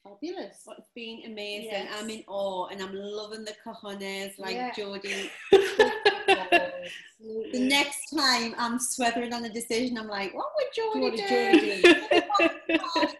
Fabulous. 0.09 0.63
Well, 0.67 0.77
it's 0.79 0.91
been 0.95 1.23
amazing. 1.27 1.71
Yes. 1.71 1.95
I'm 1.99 2.11
in 2.11 2.25
awe 2.29 2.67
and 2.69 2.83
I'm 2.83 2.95
loving 2.95 3.45
the 3.45 3.55
cojones 3.65 4.39
like 4.39 4.55
Yeah. 4.55 4.73
Jodie. 4.73 5.31
The 7.53 7.59
next 7.59 8.11
time 8.15 8.55
I'm 8.59 8.79
swearing 8.79 9.33
on 9.33 9.45
a 9.45 9.49
decision, 9.49 9.99
I'm 9.99 10.07
like, 10.09 10.35
what 10.35 10.47
would 10.55 10.67
Jodie 10.77 11.17
do? 11.17 11.83
Jodie 11.83 11.83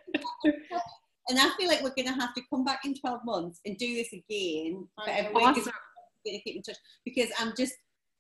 and 1.29 1.39
I 1.39 1.51
feel 1.59 1.69
like 1.69 1.83
we're 1.83 1.95
going 1.95 2.07
to 2.09 2.21
have 2.21 2.35
to 2.35 2.43
come 2.51 2.65
back 2.65 2.85
in 2.85 2.95
12 2.95 3.25
months 3.25 3.61
and 3.65 3.77
do 3.77 3.95
this 3.95 4.13
again. 4.13 4.87
But 4.97 5.09
Awesome. 5.35 5.73
going 6.25 6.39
to 6.39 6.41
keep 6.41 6.57
in 6.57 6.63
touch 6.63 6.77
because 7.05 7.31
I'm 7.39 7.53
just 7.57 7.75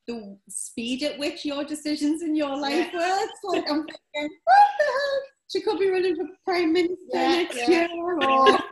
the 0.06 0.36
speed 0.48 1.02
at 1.02 1.18
which 1.18 1.44
your 1.44 1.64
decisions 1.64 2.22
in 2.22 2.34
your 2.34 2.56
life 2.56 2.92
works. 2.94 3.38
Like 3.44 3.68
I'm 3.70 3.84
thinking, 3.84 4.38
what 4.44 4.66
the 4.78 4.84
hell? 4.84 5.22
She 5.50 5.60
could 5.62 5.78
be 5.78 5.88
running 5.88 6.16
for 6.16 6.24
prime 6.44 6.72
minister 6.72 6.96
Yeah, 7.12 7.28
next 7.28 7.56
yeah. 7.56 7.70
year. 7.70 7.88
Or, 8.18 8.58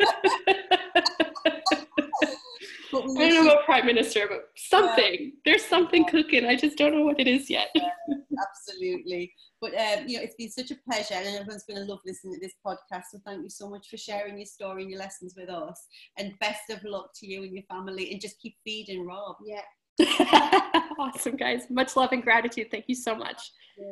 I 2.95 3.29
don't 3.29 3.35
know 3.35 3.53
about 3.53 3.65
prime 3.65 3.87
minister, 3.87 4.27
but 4.29 4.51
something. 4.57 5.33
There's 5.45 5.65
something 5.65 6.05
cooking. 6.07 6.47
I 6.47 6.57
just 6.57 6.77
don't 6.77 6.93
know 6.93 7.05
what 7.05 7.21
it 7.21 7.27
is 7.27 7.49
yet. 7.51 7.75
absolutely. 8.41 9.33
But 9.61 9.73
um, 9.75 10.09
you 10.09 10.19
know, 10.19 10.25
it's 10.25 10.35
been 10.35 10.51
such 10.51 10.71
a 10.71 10.77
pleasure, 10.89 11.15
and 11.15 11.27
everyone's 11.27 11.65
going 11.65 11.85
to 11.85 11.91
love 11.91 12.01
listening 12.05 12.35
to 12.35 12.41
this 12.41 12.55
podcast. 12.65 13.05
So 13.13 13.19
thank 13.25 13.43
you 13.43 13.51
so 13.51 13.69
much 13.69 13.89
for 13.89 13.97
sharing 13.97 14.37
your 14.37 14.47
story 14.47 14.83
and 14.83 14.91
your 14.91 15.01
lessons 15.01 15.35
with 15.37 15.49
us. 15.49 15.87
And 16.19 16.39
best 16.41 16.71
of 16.71 16.83
luck 16.85 17.11
to 17.21 17.27
you 17.27 17.43
and 17.43 17.53
your 17.53 17.65
family, 17.65 18.11
and 18.13 18.21
just 18.21 18.41
keep 18.41 18.57
feeding 18.65 19.07
Rob. 19.07 19.37
Yeah. 19.45 19.63
awesome, 20.99 21.37
guys. 21.37 21.67
Much 21.71 21.97
love 21.97 22.13
and 22.13 22.23
gratitude. 22.23 22.69
Thank 22.71 22.87
you 22.89 22.97
so 22.97 23.15
much. 23.15 23.41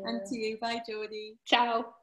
And 0.04 0.20
to 0.26 0.36
you, 0.36 0.58
bye, 0.60 0.80
Jodie. 0.88 1.36
Ciao. 1.46 1.94